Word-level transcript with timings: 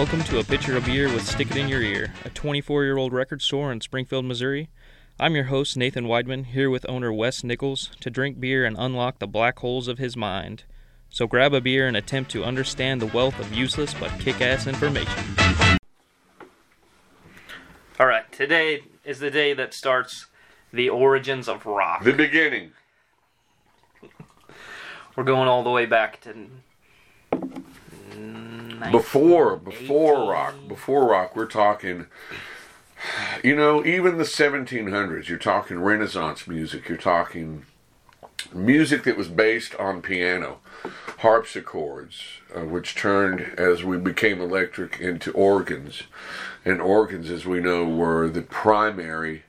Welcome 0.00 0.24
to 0.24 0.38
A 0.38 0.44
Pitcher 0.44 0.78
of 0.78 0.86
Beer 0.86 1.12
with 1.12 1.26
Stick 1.26 1.50
It 1.50 1.58
In 1.58 1.68
Your 1.68 1.82
Ear, 1.82 2.14
a 2.24 2.30
24 2.30 2.84
year 2.84 2.96
old 2.96 3.12
record 3.12 3.42
store 3.42 3.70
in 3.70 3.82
Springfield, 3.82 4.24
Missouri. 4.24 4.70
I'm 5.18 5.34
your 5.34 5.44
host, 5.44 5.76
Nathan 5.76 6.06
Weidman, 6.06 6.46
here 6.46 6.70
with 6.70 6.88
owner 6.88 7.12
Wes 7.12 7.44
Nichols 7.44 7.90
to 8.00 8.08
drink 8.08 8.40
beer 8.40 8.64
and 8.64 8.78
unlock 8.78 9.18
the 9.18 9.26
black 9.26 9.58
holes 9.58 9.88
of 9.88 9.98
his 9.98 10.16
mind. 10.16 10.64
So 11.10 11.26
grab 11.26 11.52
a 11.52 11.60
beer 11.60 11.86
and 11.86 11.98
attempt 11.98 12.30
to 12.30 12.44
understand 12.44 13.02
the 13.02 13.08
wealth 13.08 13.38
of 13.38 13.52
useless 13.52 13.92
but 13.92 14.18
kick 14.18 14.40
ass 14.40 14.66
information. 14.66 15.22
Alright, 18.00 18.32
today 18.32 18.84
is 19.04 19.18
the 19.18 19.30
day 19.30 19.52
that 19.52 19.74
starts 19.74 20.28
the 20.72 20.88
origins 20.88 21.46
of 21.46 21.66
rock. 21.66 22.04
The 22.04 22.14
beginning. 22.14 22.72
We're 25.14 25.24
going 25.24 25.46
all 25.46 25.62
the 25.62 25.68
way 25.68 25.84
back 25.84 26.22
to. 26.22 26.46
Before, 28.90 29.56
before 29.56 30.30
rock, 30.30 30.54
before 30.68 31.08
rock, 31.08 31.36
we're 31.36 31.46
talking. 31.46 32.06
You 33.42 33.56
know, 33.56 33.84
even 33.84 34.18
the 34.18 34.24
1700s. 34.24 35.28
You're 35.28 35.38
talking 35.38 35.80
Renaissance 35.80 36.46
music. 36.46 36.88
You're 36.88 36.98
talking 36.98 37.64
music 38.52 39.04
that 39.04 39.16
was 39.16 39.28
based 39.28 39.74
on 39.76 40.02
piano, 40.02 40.58
harpsichords, 41.18 42.22
uh, 42.54 42.64
which 42.64 42.94
turned 42.94 43.40
as 43.58 43.84
we 43.84 43.96
became 43.96 44.40
electric 44.40 45.00
into 45.00 45.30
organs, 45.32 46.04
and 46.64 46.80
organs, 46.80 47.30
as 47.30 47.46
we 47.46 47.60
know, 47.60 47.86
were 47.86 48.28
the 48.28 48.42
primary. 48.42 49.44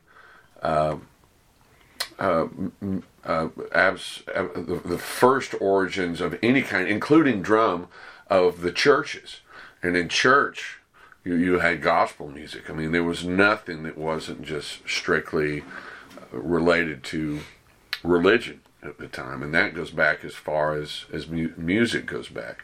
Uh, 0.61 0.97
uh, 2.19 2.47
uh, 3.25 3.47
abs- 3.73 4.23
uh, 4.33 4.47
the, 4.53 4.81
the 4.85 4.97
first 4.97 5.55
origins 5.59 6.21
of 6.21 6.37
any 6.43 6.61
kind, 6.61 6.87
including 6.87 7.41
drum, 7.41 7.87
of 8.31 8.61
the 8.61 8.71
churches. 8.71 9.41
And 9.83 9.97
in 9.97 10.07
church, 10.07 10.79
you, 11.23 11.35
you 11.35 11.59
had 11.59 11.81
gospel 11.81 12.29
music. 12.29 12.69
I 12.69 12.73
mean, 12.73 12.93
there 12.93 13.03
was 13.03 13.25
nothing 13.25 13.83
that 13.83 13.97
wasn't 13.97 14.41
just 14.41 14.87
strictly 14.89 15.63
uh, 16.17 16.37
related 16.39 17.03
to 17.05 17.41
religion 18.03 18.61
at 18.81 18.97
the 18.97 19.07
time, 19.07 19.43
and 19.43 19.53
that 19.53 19.75
goes 19.75 19.91
back 19.91 20.23
as 20.23 20.33
far 20.33 20.73
as 20.73 21.05
as 21.13 21.27
mu- 21.27 21.53
music 21.57 22.07
goes 22.07 22.29
back. 22.29 22.63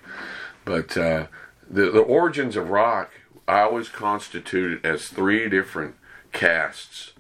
But 0.66 0.98
uh, 0.98 1.28
the 1.70 1.92
the 1.92 2.00
origins 2.00 2.56
of 2.56 2.70
rock, 2.70 3.12
I 3.48 3.60
always 3.60 3.90
constituted 3.90 4.84
as 4.86 5.10
three 5.10 5.50
different 5.50 5.96
castes 6.32 7.14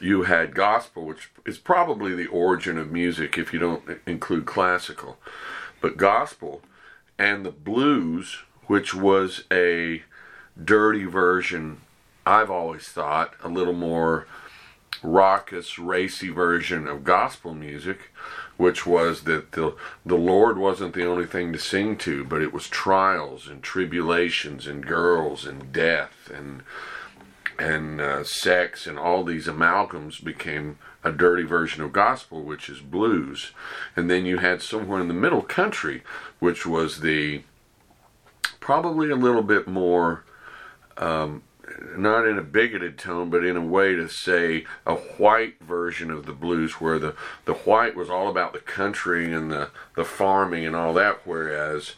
you 0.00 0.24
had 0.24 0.54
gospel, 0.54 1.06
which 1.06 1.30
is 1.46 1.56
probably 1.56 2.14
the 2.14 2.26
origin 2.26 2.76
of 2.76 2.92
music 2.92 3.38
if 3.38 3.52
you 3.52 3.58
don't 3.58 3.82
include 4.06 4.44
classical, 4.44 5.16
but 5.80 5.96
gospel 5.96 6.60
and 7.18 7.44
the 7.44 7.50
blues, 7.50 8.42
which 8.66 8.94
was 8.94 9.44
a 9.50 10.02
dirty 10.62 11.04
version, 11.04 11.80
I've 12.24 12.50
always 12.50 12.88
thought, 12.88 13.34
a 13.42 13.48
little 13.48 13.72
more 13.72 14.26
raucous, 15.02 15.78
racy 15.78 16.28
version 16.28 16.86
of 16.86 17.04
gospel 17.04 17.54
music, 17.54 18.10
which 18.56 18.86
was 18.86 19.22
that 19.24 19.52
the 19.52 19.74
the 20.04 20.16
Lord 20.16 20.58
wasn't 20.58 20.94
the 20.94 21.06
only 21.06 21.26
thing 21.26 21.52
to 21.52 21.58
sing 21.58 21.96
to, 21.98 22.24
but 22.24 22.42
it 22.42 22.52
was 22.52 22.68
trials 22.68 23.48
and 23.48 23.62
tribulations 23.62 24.66
and 24.66 24.86
girls 24.86 25.46
and 25.46 25.72
death 25.72 26.30
and 26.34 26.62
and 27.58 28.00
uh, 28.00 28.24
sex 28.24 28.86
and 28.86 28.98
all 28.98 29.24
these 29.24 29.46
amalgams 29.46 30.22
became 30.22 30.78
a 31.06 31.12
dirty 31.12 31.44
version 31.44 31.82
of 31.84 31.92
gospel, 31.92 32.42
which 32.42 32.68
is 32.68 32.80
blues. 32.80 33.52
And 33.94 34.10
then 34.10 34.26
you 34.26 34.38
had 34.38 34.60
somewhere 34.60 35.00
in 35.00 35.06
the 35.06 35.14
middle 35.14 35.40
country, 35.40 36.02
which 36.40 36.66
was 36.66 37.00
the 37.00 37.42
probably 38.58 39.08
a 39.10 39.16
little 39.16 39.44
bit 39.44 39.68
more, 39.68 40.24
um, 40.96 41.44
not 41.96 42.26
in 42.26 42.38
a 42.38 42.42
bigoted 42.42 42.98
tone, 42.98 43.30
but 43.30 43.44
in 43.44 43.56
a 43.56 43.64
way 43.64 43.94
to 43.94 44.08
say 44.08 44.64
a 44.84 44.94
white 44.94 45.60
version 45.60 46.10
of 46.10 46.26
the 46.26 46.32
blues, 46.32 46.80
where 46.80 46.98
the, 46.98 47.14
the 47.44 47.54
white 47.54 47.94
was 47.94 48.10
all 48.10 48.28
about 48.28 48.52
the 48.52 48.58
country 48.58 49.32
and 49.32 49.52
the, 49.52 49.70
the 49.94 50.04
farming 50.04 50.66
and 50.66 50.74
all 50.74 50.92
that, 50.92 51.20
whereas 51.24 51.94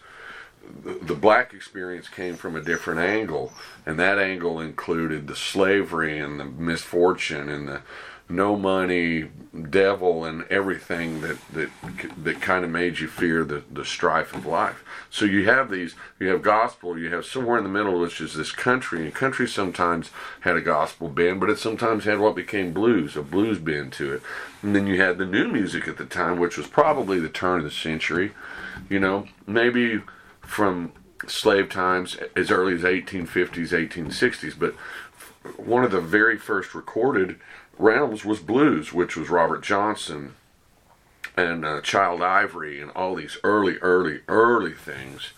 the, 0.84 0.98
the 1.00 1.14
black 1.14 1.54
experience 1.54 2.08
came 2.08 2.36
from 2.36 2.54
a 2.54 2.60
different 2.60 3.00
angle, 3.00 3.54
and 3.86 3.98
that 3.98 4.18
angle 4.18 4.60
included 4.60 5.26
the 5.26 5.36
slavery 5.36 6.18
and 6.18 6.38
the 6.38 6.44
misfortune 6.44 7.48
and 7.48 7.66
the 7.66 7.80
no 8.28 8.56
money 8.56 9.30
devil 9.70 10.24
and 10.24 10.44
everything 10.44 11.22
that 11.22 11.38
that 11.52 11.70
that 12.22 12.40
kind 12.40 12.64
of 12.64 12.70
made 12.70 12.98
you 12.98 13.08
fear 13.08 13.44
the 13.44 13.62
the 13.70 13.84
strife 13.84 14.34
of 14.34 14.46
life. 14.46 14.84
So 15.10 15.24
you 15.24 15.46
have 15.46 15.70
these, 15.70 15.94
you 16.20 16.28
have 16.28 16.42
gospel, 16.42 16.98
you 16.98 17.12
have 17.14 17.24
somewhere 17.24 17.56
in 17.56 17.64
the 17.64 17.70
middle, 17.70 17.98
which 17.98 18.20
is 18.20 18.34
this 18.34 18.52
country, 18.52 19.04
and 19.04 19.14
country 19.14 19.48
sometimes 19.48 20.10
had 20.40 20.56
a 20.56 20.60
gospel 20.60 21.08
bend, 21.08 21.40
but 21.40 21.50
it 21.50 21.58
sometimes 21.58 22.04
had 22.04 22.18
what 22.18 22.36
became 22.36 22.72
blues, 22.72 23.16
a 23.16 23.22
blues 23.22 23.58
bend 23.58 23.92
to 23.94 24.12
it. 24.12 24.22
And 24.62 24.76
then 24.76 24.86
you 24.86 25.00
had 25.00 25.16
the 25.16 25.24
new 25.24 25.48
music 25.48 25.88
at 25.88 25.96
the 25.96 26.04
time, 26.04 26.38
which 26.38 26.58
was 26.58 26.66
probably 26.66 27.18
the 27.18 27.30
turn 27.30 27.58
of 27.58 27.64
the 27.64 27.70
century. 27.70 28.32
You 28.90 29.00
know, 29.00 29.26
maybe 29.46 30.02
from 30.40 30.92
slave 31.26 31.68
times 31.68 32.16
as 32.36 32.50
early 32.50 32.74
as 32.74 32.82
1850s, 32.82 33.70
1860s, 33.70 34.58
but 34.58 34.74
one 35.56 35.84
of 35.84 35.90
the 35.90 36.00
very 36.00 36.36
first 36.36 36.74
recorded 36.74 37.38
realms 37.78 38.24
was 38.24 38.40
blues, 38.40 38.92
which 38.92 39.16
was 39.16 39.30
Robert 39.30 39.62
Johnson 39.62 40.34
and 41.36 41.64
uh, 41.64 41.80
Child 41.80 42.22
Ivory 42.22 42.80
and 42.80 42.90
all 42.92 43.14
these 43.14 43.38
early, 43.44 43.76
early, 43.78 44.20
early 44.28 44.72
things 44.72 45.32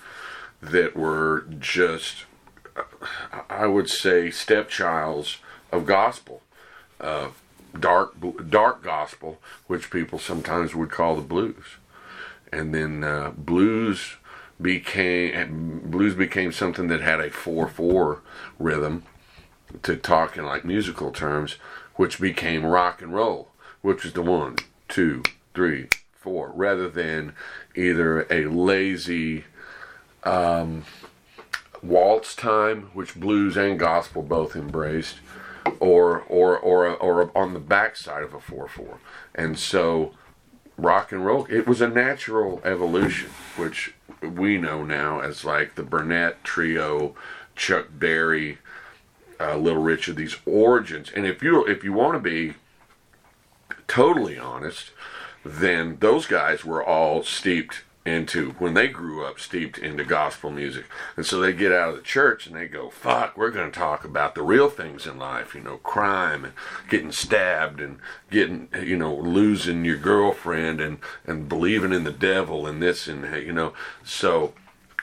that 0.63 0.97
were 0.97 1.47
just, 1.59 2.25
I 3.49 3.67
would 3.67 3.89
say, 3.89 4.29
stepchilds 4.29 5.37
of 5.73 5.87
gospel, 5.87 6.43
uh, 7.01 7.29
dark, 7.79 8.15
dark 8.49 8.83
gospel, 8.83 9.41
which 9.67 9.91
people 9.91 10.19
sometimes 10.19 10.75
would 10.75 10.91
call 10.91 11.17
the 11.17 11.23
blues, 11.23 11.65
and 12.53 12.75
then 12.75 13.05
uh, 13.05 13.33
blues 13.37 14.17
became 14.61 15.81
blues 15.85 16.15
became 16.15 16.53
something 16.53 16.89
that 16.89 17.01
had 17.01 17.19
a 17.19 17.31
four 17.31 17.67
four 17.67 18.21
rhythm 18.59 19.05
to 19.83 19.97
talk 19.97 20.37
in 20.37 20.45
like 20.45 20.65
musical 20.65 21.11
terms, 21.11 21.57
which 21.97 22.21
became 22.21 22.65
rock 22.65 23.03
and 23.03 23.15
roll, 23.15 23.49
which 23.83 24.05
is 24.05 24.13
the 24.13 24.23
one, 24.23 24.57
two, 24.89 25.23
three, 25.55 25.89
four, 26.13 26.53
rather 26.55 26.89
than 26.89 27.35
either 27.75 28.27
a 28.31 28.47
lazy 28.47 29.45
um, 30.25 30.85
waltz 31.83 32.35
time, 32.35 32.91
which 32.95 33.15
blues 33.15 33.57
and 33.57 33.79
gospel 33.79 34.23
both 34.23 34.55
embraced, 34.55 35.17
or 35.79 36.21
or 36.21 36.59
or 36.59 36.95
or 36.97 37.31
on 37.37 37.55
the 37.55 37.61
backside 37.61 38.23
of 38.23 38.35
a 38.35 38.41
four 38.41 38.69
four, 38.69 38.99
and 39.35 39.59
so 39.59 40.15
rock 40.77 41.13
and 41.13 41.25
roll 41.25 41.47
it 41.51 41.67
was 41.67 41.81
a 41.81 41.89
natural 41.89 42.61
evolution, 42.65 43.31
which 43.57 43.95
we 44.23 44.59
know 44.59 44.85
now 44.85 45.21
as 45.21 45.45
like 45.45 45.75
the 45.75 45.83
Burnette 45.83 46.37
Trio, 46.43 47.15
Chuck 47.57 47.87
Berry 47.93 48.59
uh, 49.41 49.57
Little 49.57 49.83
Richard, 49.83 50.17
these 50.17 50.37
origins. 50.47 51.11
And 51.15 51.27
if 51.27 51.43
you 51.43 51.65
if 51.65 51.83
you 51.83 51.93
want 51.93 52.15
to 52.15 52.21
be 52.21 52.55
totally 53.89 54.39
honest, 54.39 54.91
then 55.45 55.97
those 56.01 56.27
guys 56.27 56.65
were 56.65 56.85
all 56.85 57.23
steeped 57.23 57.83
into 58.07 58.53
when 58.53 58.73
they 58.73 58.89
grew 58.89 59.25
up 59.27 59.39
steeped 59.39 59.77
into 59.77 60.03
gospel 60.03 60.51
music 60.51 60.87
and 61.19 61.27
so 61.27 61.39
they 61.39 61.53
get 61.53 61.71
out 61.71 61.91
of 61.91 61.97
the 61.97 62.03
church 62.03 62.47
and 62.47 62.57
they 62.57 62.67
go 62.67 62.89
fuck 62.89 63.37
we're 63.37 63.51
going 63.51 63.71
to 63.71 63.79
talk 63.79 64.05
about 64.05 64.35
the 64.35 64.43
real 64.43 64.71
things 64.71 65.07
in 65.07 65.19
life 65.19 65.55
you 65.55 65.61
know 65.61 65.77
crime 65.77 66.47
and 66.47 66.55
getting 66.89 67.13
stabbed 67.13 67.79
and 67.79 67.99
getting 68.31 68.69
you 68.83 68.97
know 68.97 69.15
losing 69.15 69.85
your 69.85 69.99
girlfriend 69.99 70.81
and 70.81 70.99
and 71.27 71.47
believing 71.47 71.93
in 71.93 72.05
the 72.05 72.11
devil 72.11 72.67
and 72.67 72.83
this 72.83 73.07
and 73.07 73.23
you 73.45 73.53
know 73.53 73.75
so 74.03 74.55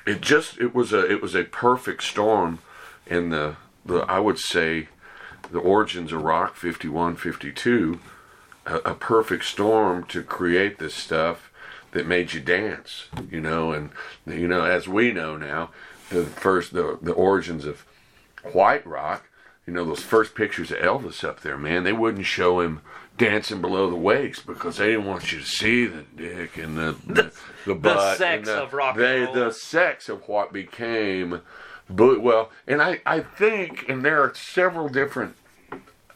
it 0.08 0.20
just 0.20 0.58
it 0.58 0.74
was 0.74 0.92
a 0.92 1.08
it 1.12 1.22
was 1.22 1.36
a 1.36 1.44
perfect 1.44 2.02
storm 2.02 2.58
in 3.06 3.30
the 3.30 3.56
the 3.88 4.06
I 4.08 4.20
would 4.20 4.40
say 4.40 4.90
the 5.52 5.60
origins 5.60 6.12
of 6.12 6.24
rock 6.24 6.56
51 6.56 7.16
52 7.16 8.00
a, 8.66 8.76
a 8.78 8.94
perfect 8.94 9.46
storm 9.46 10.04
to 10.06 10.22
create 10.22 10.78
this 10.78 10.94
stuff 10.94 11.52
that 11.92 12.06
made 12.06 12.34
you 12.34 12.42
dance 12.42 13.08
you 13.32 13.42
know 13.42 13.72
and 13.72 13.90
you 14.26 14.48
know 14.48 14.64
as 14.64 14.88
we 14.88 15.12
know 15.12 15.38
now 15.38 15.70
the 16.10 16.26
first 16.26 16.74
the 16.74 16.98
the 17.02 17.14
origins 17.14 17.66
of 17.66 17.86
white 18.52 18.86
rock 18.86 19.30
you 19.66 19.74
know 19.74 19.86
those 19.86 20.04
first 20.04 20.36
pictures 20.36 20.72
of 20.72 20.78
Elvis 20.78 21.24
up 21.24 21.42
there 21.42 21.58
man 21.58 21.84
they 21.84 21.94
wouldn't 21.94 22.26
show 22.26 22.60
him 22.60 22.82
dancing 23.18 23.62
below 23.62 23.90
the 23.90 23.96
waist 23.96 24.46
because 24.46 24.78
they 24.78 24.92
didn't 24.92 25.06
want 25.06 25.32
you 25.32 25.40
to 25.40 25.46
see 25.46 25.86
the 25.86 26.04
dick 26.16 26.58
and 26.58 26.78
the 26.78 26.96
the, 27.08 27.34
the 27.66 27.76
butt 27.76 28.18
sex 28.18 28.48
and 28.48 28.58
the, 28.58 28.64
of 28.64 28.74
rock 28.74 28.96
and 28.96 29.04
they, 29.04 29.22
roll. 29.22 29.34
the 29.34 29.52
sex 29.52 30.08
of 30.08 30.28
what 30.28 30.54
became 30.54 31.42
blue 31.90 32.20
well 32.20 32.52
and 32.68 32.82
I 32.82 33.02
I 33.06 33.22
think 33.22 33.88
and 33.90 34.04
there 34.04 34.22
are 34.22 34.34
several 34.36 34.90
different 34.90 35.36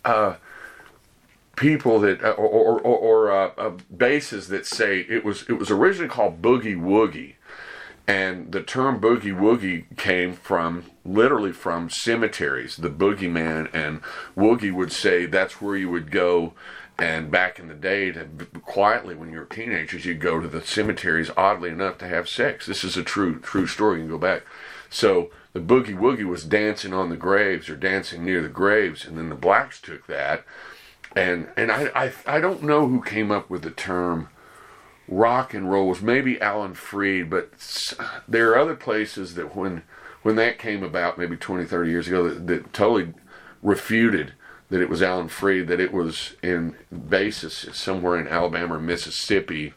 uh 0.05 0.35
people 1.55 1.99
that 1.99 2.23
uh, 2.23 2.31
or 2.31 2.79
or, 2.81 3.31
uh, 3.31 3.51
uh, 3.57 3.71
bases 3.95 4.47
that 4.49 4.65
say 4.65 5.01
it 5.01 5.23
was 5.23 5.43
it 5.49 5.53
was 5.53 5.69
originally 5.71 6.09
called 6.09 6.41
boogie 6.41 6.75
woogie 6.79 7.35
And 8.07 8.51
the 8.51 8.61
term 8.63 8.99
boogie 8.99 9.35
woogie 9.37 9.85
came 9.97 10.33
from 10.33 10.85
literally 11.05 11.51
from 11.53 11.89
cemeteries. 11.89 12.77
The 12.77 12.89
boogeyman 12.89 13.69
and 13.73 14.01
woogie 14.37 14.73
would 14.73 14.91
say 14.91 15.25
that's 15.25 15.61
where 15.61 15.77
you 15.77 15.89
would 15.91 16.11
go. 16.11 16.53
And 16.99 17.31
back 17.31 17.59
in 17.59 17.67
the 17.67 17.73
day, 17.75 18.11
to, 18.11 18.25
quietly 18.63 19.15
when 19.15 19.31
you 19.31 19.39
were 19.39 19.45
teenagers, 19.45 20.05
you'd 20.05 20.19
go 20.21 20.39
to 20.39 20.47
the 20.47 20.61
cemeteries, 20.61 21.31
oddly 21.37 21.69
enough, 21.71 21.97
to 21.99 22.07
have 22.07 22.29
sex. 22.29 22.65
This 22.67 22.83
is 22.83 22.97
a 22.97 23.03
true 23.03 23.39
true 23.39 23.67
story. 23.67 23.97
You 23.99 24.03
can 24.03 24.11
go 24.11 24.17
back. 24.19 24.43
So 24.89 25.31
the 25.53 25.59
boogie 25.59 25.97
woogie 25.97 26.27
was 26.27 26.43
dancing 26.43 26.93
on 26.93 27.09
the 27.09 27.17
graves 27.17 27.69
or 27.69 27.75
dancing 27.75 28.23
near 28.23 28.41
the 28.41 28.49
graves, 28.49 29.05
and 29.05 29.17
then 29.17 29.29
the 29.29 29.35
blacks 29.35 29.79
took 29.81 30.07
that. 30.07 30.43
And 31.15 31.49
and 31.57 31.71
I 31.71 31.89
I, 31.93 32.13
I 32.25 32.39
don't 32.39 32.63
know 32.63 32.87
who 32.87 33.01
came 33.01 33.31
up 33.31 33.49
with 33.49 33.63
the 33.63 33.71
term 33.71 34.29
rock 35.07 35.53
and 35.53 35.69
roll 35.69 35.89
was 35.89 36.01
maybe 36.01 36.39
Alan 36.41 36.73
Freed, 36.73 37.29
but 37.29 37.51
there 38.27 38.51
are 38.51 38.57
other 38.57 38.75
places 38.75 39.35
that 39.35 39.55
when 39.55 39.83
when 40.21 40.35
that 40.35 40.59
came 40.59 40.83
about 40.83 41.17
maybe 41.17 41.35
20, 41.35 41.65
30 41.65 41.89
years 41.89 42.07
ago 42.07 42.29
that, 42.29 42.47
that 42.47 42.73
totally 42.73 43.13
refuted 43.63 44.33
that 44.69 44.81
it 44.81 44.89
was 44.89 45.01
Alan 45.01 45.27
Freed, 45.27 45.67
that 45.67 45.79
it 45.79 45.91
was 45.91 46.35
in 46.41 46.75
basis 47.09 47.67
somewhere 47.73 48.17
in 48.19 48.27
Alabama 48.27 48.75
or 48.75 48.79
Mississippi, 48.79 49.73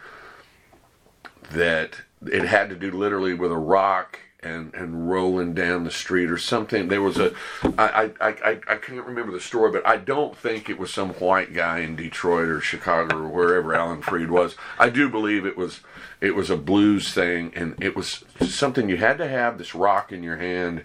that 1.51 2.03
it 2.27 2.45
had 2.45 2.69
to 2.69 2.77
do 2.77 2.91
literally 2.93 3.35
with 3.35 3.51
a 3.51 3.57
rock 3.57 4.21
and 4.45 4.75
and 4.75 5.11
rolling 5.11 5.55
down 5.55 5.85
the 5.85 5.91
street 5.91 6.31
or 6.31 6.39
something. 6.39 6.89
There 6.89 7.03
was 7.03 7.19
a 7.19 7.33
I 7.79 8.11
I 8.21 8.29
I, 8.29 8.61
I 8.69 8.77
can't 8.77 9.07
remember 9.07 9.33
the 9.33 9.41
story, 9.41 9.71
but 9.73 9.87
I 9.87 9.97
don't 9.97 10.37
think 10.37 10.69
it 10.69 10.79
was 10.79 10.93
some 10.93 11.11
white 11.15 11.55
guy 11.55 11.81
in 11.81 11.97
Detroit 11.97 12.49
or 12.49 12.61
Chicago 12.61 13.17
or 13.17 13.29
wherever 13.29 13.75
Alan 13.75 14.03
Freed 14.03 14.31
was. 14.31 14.57
I 14.79 14.91
do 14.91 15.09
believe 15.09 15.47
it 15.47 15.57
was 15.57 15.81
it 16.21 16.35
was 16.35 16.51
a 16.51 16.57
blues 16.57 17.13
thing, 17.13 17.53
and 17.55 17.75
it 17.83 17.97
was 17.97 18.25
something 18.41 18.89
you 18.89 18.97
had 18.97 19.19
to 19.19 19.29
have 19.29 19.59
this 19.59 19.75
rock 19.75 20.13
in 20.13 20.23
your 20.23 20.37
hand. 20.37 20.85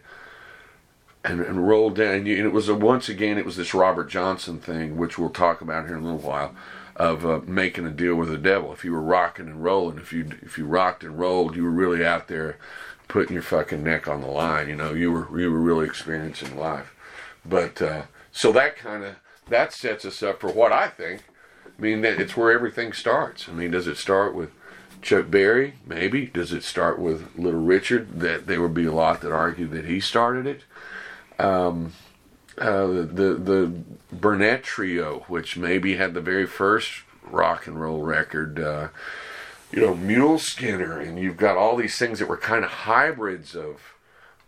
And, 1.22 1.42
and 1.42 1.68
roll 1.68 1.90
down, 1.90 2.16
and, 2.16 2.28
you, 2.28 2.38
and 2.38 2.46
it 2.46 2.54
was 2.54 2.70
a, 2.70 2.74
once 2.74 3.10
again 3.10 3.38
it 3.38 3.46
was 3.46 3.58
this 3.58 3.74
Robert 3.74 4.10
Johnson 4.10 4.58
thing, 4.58 4.96
which 4.96 5.20
we'll 5.20 5.30
talk 5.30 5.60
about 5.60 5.86
here 5.86 5.98
in 5.98 6.04
a 6.04 6.06
little 6.06 6.30
while, 6.30 6.56
of 6.96 7.26
uh, 7.26 7.42
making 7.46 7.86
a 7.86 7.92
deal 7.92 8.16
with 8.16 8.30
the 8.30 8.38
devil. 8.38 8.72
If 8.72 8.86
you 8.86 8.94
were 8.94 9.02
rocking 9.02 9.48
and 9.48 9.62
rolling, 9.62 9.98
if 9.98 10.14
you 10.14 10.30
if 10.42 10.58
you 10.58 10.66
rocked 10.66 11.04
and 11.04 11.20
rolled, 11.20 11.58
you 11.58 11.64
were 11.64 11.72
really 11.72 12.06
out 12.06 12.30
there 12.30 12.58
putting 13.10 13.34
your 13.34 13.44
fucking 13.44 13.84
neck 13.84 14.08
on 14.08 14.22
the 14.22 14.28
line. 14.28 14.70
You 14.70 14.78
know, 14.78 14.94
you 14.94 15.12
were 15.12 15.38
you 15.38 15.52
were 15.52 15.60
really 15.60 15.86
experiencing 15.86 16.58
life. 16.58 16.96
But 17.46 17.82
uh, 17.82 18.04
so 18.32 18.54
that 18.54 18.78
kind 18.78 19.04
of 19.04 19.16
that 19.50 19.74
sets 19.74 20.06
us 20.06 20.24
up 20.24 20.40
for 20.40 20.50
what 20.50 20.72
I 20.72 20.88
think. 20.88 21.24
I 21.78 21.82
mean, 21.82 22.02
that 22.02 22.22
it's 22.22 22.38
where 22.38 22.52
everything 22.52 22.94
starts. 22.94 23.50
I 23.50 23.52
mean, 23.52 23.72
does 23.72 23.88
it 23.88 23.98
start 23.98 24.34
with 24.34 24.52
Chuck 25.02 25.30
Berry? 25.30 25.74
Maybe. 25.86 26.28
Does 26.28 26.54
it 26.54 26.64
start 26.64 27.00
with 27.00 27.38
Little 27.38 27.62
Richard? 27.62 28.20
That 28.20 28.48
there 28.48 28.62
would 28.62 28.74
be 28.74 28.86
a 28.86 28.94
lot 28.94 29.22
that 29.22 29.32
argue 29.34 29.68
that 29.68 29.86
he 29.86 30.00
started 30.00 30.46
it. 30.46 30.64
Um, 31.44 31.94
uh, 32.58 32.88
the 32.88 33.40
the 33.42 33.74
Burnette 34.16 34.64
Trio, 34.64 35.26
which 35.28 35.58
maybe 35.58 35.96
had 35.96 36.14
the 36.14 36.22
very 36.22 36.46
first 36.46 37.04
rock 37.24 37.66
and 37.66 37.82
roll 37.82 38.04
record. 38.04 38.60
Uh, 38.60 38.90
you 39.72 39.82
know, 39.82 39.96
Mule 39.96 40.40
Skinner, 40.40 41.00
and 41.00 41.20
you've 41.20 41.38
got 41.38 41.58
all 41.58 41.76
these 41.76 41.98
things 41.98 42.20
that 42.20 42.28
were 42.28 42.38
kind 42.38 42.64
of 42.64 42.72
hybrids 42.72 43.56
of 43.56 43.94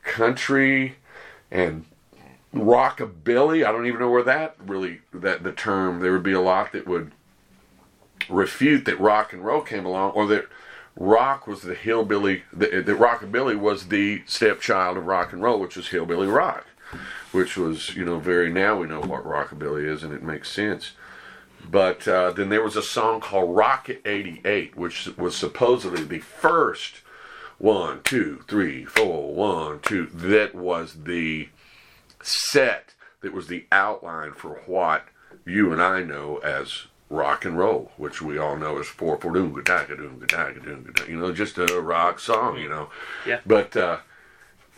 country 0.03 0.95
and 1.51 1.85
rockabilly. 2.53 3.65
I 3.65 3.71
don't 3.71 3.85
even 3.85 4.00
know 4.00 4.09
where 4.09 4.23
that 4.23 4.56
really 4.65 5.01
that 5.13 5.44
the 5.44 5.51
term. 5.51 6.00
There 6.00 6.12
would 6.12 6.23
be 6.23 6.33
a 6.33 6.41
lot 6.41 6.71
that 6.71 6.88
would 6.88 7.12
refute 8.29 8.85
that 8.85 9.00
rock 9.00 9.33
and 9.33 9.45
roll 9.45 9.62
came 9.62 9.85
along, 9.85 10.12
or 10.12 10.25
that 10.27 10.47
rock 10.95 11.45
was 11.45 11.62
the 11.62 11.75
hillbilly. 11.75 12.44
That, 12.51 12.85
that 12.85 12.97
rockabilly 12.97 13.57
was 13.57 13.88
the 13.88 14.24
stepchild 14.25 14.97
of 14.97 15.06
rock 15.06 15.33
and 15.33 15.44
roll, 15.44 15.59
which 15.59 15.75
was 15.75 15.89
hillbilly 15.89 16.27
rock, 16.27 16.65
which 17.31 17.57
was 17.57 17.95
you 17.95 18.06
know 18.06 18.17
very 18.17 18.51
now 18.51 18.79
we 18.79 18.88
know 18.88 19.01
what 19.01 19.24
rockabilly 19.24 19.85
is, 19.85 20.03
and 20.03 20.13
it 20.13 20.24
makes 20.24 20.51
sense. 20.51 20.94
But 21.69 22.08
uh, 22.08 22.31
then 22.31 22.50
there 22.50 22.63
was 22.63 22.75
a 22.75 22.81
song 22.81 23.22
called 23.22 23.56
Rocket 23.56 24.02
88, 24.06 24.75
which 24.75 25.08
was 25.18 25.36
supposedly 25.36 26.04
the 26.04 26.19
first 26.19 27.02
one, 27.58 28.02
two, 28.04 28.44
three, 28.48 28.86
four, 28.86 29.34
one, 29.34 29.80
two. 29.81 30.08
That 30.08 30.56
was 30.56 31.04
the 31.04 31.50
set, 32.22 32.94
that 33.22 33.34
was 33.34 33.48
the 33.48 33.66
outline 33.72 34.34
for 34.34 34.62
what 34.66 35.06
you 35.46 35.72
and 35.72 35.81
I 35.81 36.02
know 36.04 36.38
as 36.38 36.88
rock 37.10 37.46
and 37.46 37.58
roll, 37.58 37.92
which 37.98 38.22
we 38.22 38.38
all 38.38 38.58
know 38.58 38.80
as 38.80 38.88
four 38.88 39.19
four 39.19 39.34
doom 39.34 39.54
doom 39.54 40.25
doom 40.25 40.94
you 41.08 41.18
know, 41.18 41.31
just 41.31 41.58
a 41.58 41.66
rock 41.81 42.19
song, 42.19 42.58
you 42.58 42.69
know. 42.69 42.90
Yeah. 43.28 43.42
But 43.46 43.75
uh, 43.78 43.98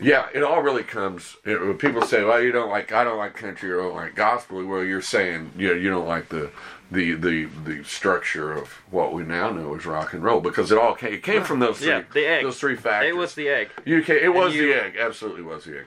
yeah, 0.00 0.26
it 0.34 0.42
all 0.42 0.60
really 0.60 0.82
comes. 0.82 1.36
People 1.44 2.02
say, 2.02 2.24
"Well, 2.24 2.42
you 2.42 2.50
don't 2.50 2.70
like 2.70 2.92
I 2.92 3.04
don't 3.04 3.18
like 3.18 3.34
country 3.34 3.70
or 3.70 3.80
I 3.80 3.84
don't 3.84 3.96
like 3.96 4.14
gospel." 4.14 4.64
Well, 4.64 4.82
you're 4.82 5.00
saying 5.00 5.52
you 5.56 5.68
know, 5.68 5.74
you 5.74 5.88
don't 5.88 6.06
like 6.06 6.28
the 6.28 6.50
the 6.90 7.12
the 7.12 7.44
the 7.64 7.84
structure 7.84 8.52
of 8.52 8.68
what 8.90 9.12
we 9.12 9.22
now 9.22 9.50
know 9.50 9.74
as 9.74 9.86
rock 9.86 10.12
and 10.12 10.22
roll 10.22 10.40
because 10.40 10.72
it 10.72 10.78
all 10.78 10.94
came, 10.94 11.14
it 11.14 11.22
came 11.22 11.44
from 11.44 11.60
those 11.60 11.78
three 11.78 11.88
yeah, 11.88 12.02
the 12.12 12.26
egg. 12.26 12.44
those 12.44 12.58
three 12.58 12.76
factors. 12.76 13.10
It 13.10 13.16
was 13.16 13.34
the 13.34 13.48
egg. 13.48 13.70
You 13.84 14.02
can, 14.02 14.16
it 14.16 14.34
was 14.34 14.54
you, 14.54 14.66
the 14.68 14.82
egg. 14.82 14.96
Absolutely 14.98 15.42
was 15.42 15.64
the 15.64 15.78
egg. 15.78 15.86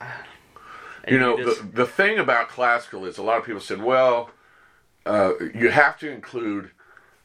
You 1.08 1.20
know, 1.20 1.36
the 1.36 1.62
the 1.62 1.86
thing 1.86 2.18
about 2.18 2.48
classical 2.48 3.04
is 3.04 3.16
a 3.16 3.22
lot 3.22 3.38
of 3.38 3.44
people 3.44 3.60
said, 3.60 3.80
well, 3.80 4.30
uh, 5.06 5.34
you 5.54 5.70
have 5.70 5.96
to 6.00 6.10
include 6.10 6.72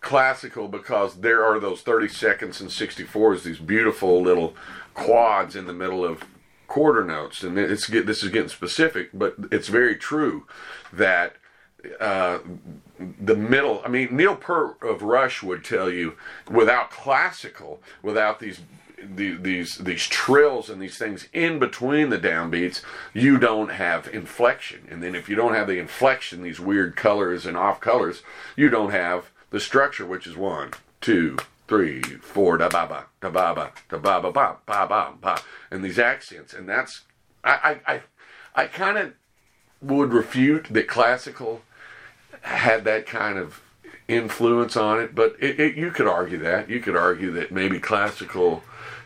classical 0.02 0.68
because 0.68 1.22
there 1.22 1.46
are 1.46 1.60
those 1.60 1.82
30 1.82 2.08
seconds 2.10 2.60
and 2.60 2.70
64s, 2.70 3.44
these 3.44 3.60
beautiful 3.60 4.22
little 4.22 4.56
quads 4.94 5.56
in 5.56 5.68
the 5.68 5.74
middle 5.74 6.04
of 6.04 6.24
quarter 6.68 7.04
notes, 7.04 7.44
and 7.44 7.58
it's 7.58 7.88
this 7.88 8.24
is 8.24 8.30
getting 8.30 8.50
specific, 8.50 9.10
but 9.14 9.36
it's 9.52 9.68
very 9.68 9.96
true 9.96 10.46
that 10.92 11.36
uh, 12.00 12.40
the 13.20 13.36
middle. 13.36 13.82
I 13.84 13.90
mean, 13.90 14.16
Neil 14.16 14.36
Peart 14.36 14.78
of 14.82 15.02
Rush 15.02 15.44
would 15.44 15.64
tell 15.64 15.90
you, 15.90 16.14
without 16.50 16.90
classical, 16.92 17.82
without 18.02 18.40
these 18.40 18.62
the, 19.04 19.36
these 19.36 19.78
these 19.78 20.08
trills 20.08 20.70
and 20.70 20.82
these 20.82 20.98
things 20.98 21.28
in 21.34 21.60
between 21.60 22.10
the 22.10 22.20
downbeats, 22.20 22.82
you 23.14 23.38
don't 23.38 23.72
have 23.72 24.08
inflection. 24.08 24.88
And 24.90 25.02
then 25.02 25.16
if 25.16 25.28
you 25.28 25.36
don't 25.36 25.56
have 25.56 25.68
the 25.68 25.80
inflection, 25.80 26.42
these 26.42 26.60
weird 26.60 26.96
colors 26.96 27.46
and 27.46 27.58
off 27.58 27.80
colors, 27.80 28.22
you 28.56 28.70
don't 28.70 28.92
have 28.92 29.32
the 29.52 29.60
structure, 29.60 30.06
which 30.06 30.26
is 30.26 30.36
one, 30.36 30.72
two, 31.00 31.38
three, 31.68 32.02
four, 32.02 32.58
da 32.58 32.68
ba 32.68 32.88
ba, 32.88 33.06
da 33.22 33.30
ba 33.30 33.54
ba, 33.54 33.72
da 33.90 33.98
ba 33.98 34.20
ba 34.22 34.32
ba, 34.32 34.58
ba 34.66 34.88
ba 34.88 35.14
ba, 35.22 35.42
and 35.70 35.84
these 35.84 36.00
accents, 36.00 36.54
and 36.54 36.68
that's 36.68 37.02
I 37.44 37.80
I 37.88 37.94
I, 37.94 38.02
I 38.64 38.66
kind 38.68 38.98
of 38.98 39.14
would 39.82 40.12
refute 40.12 40.68
that 40.72 40.88
classical 40.88 41.62
had 42.42 42.84
that 42.86 43.06
kind 43.06 43.38
of 43.38 43.62
influence 44.08 44.76
on 44.76 45.00
it, 45.00 45.16
but 45.16 45.36
it, 45.40 45.60
it, 45.60 45.76
you 45.76 45.92
could 45.92 46.08
argue 46.08 46.38
that 46.40 46.70
you 46.70 46.80
could 46.80 46.96
argue 46.96 47.32
that 47.32 47.52
maybe 47.52 47.80
classical 47.80 48.64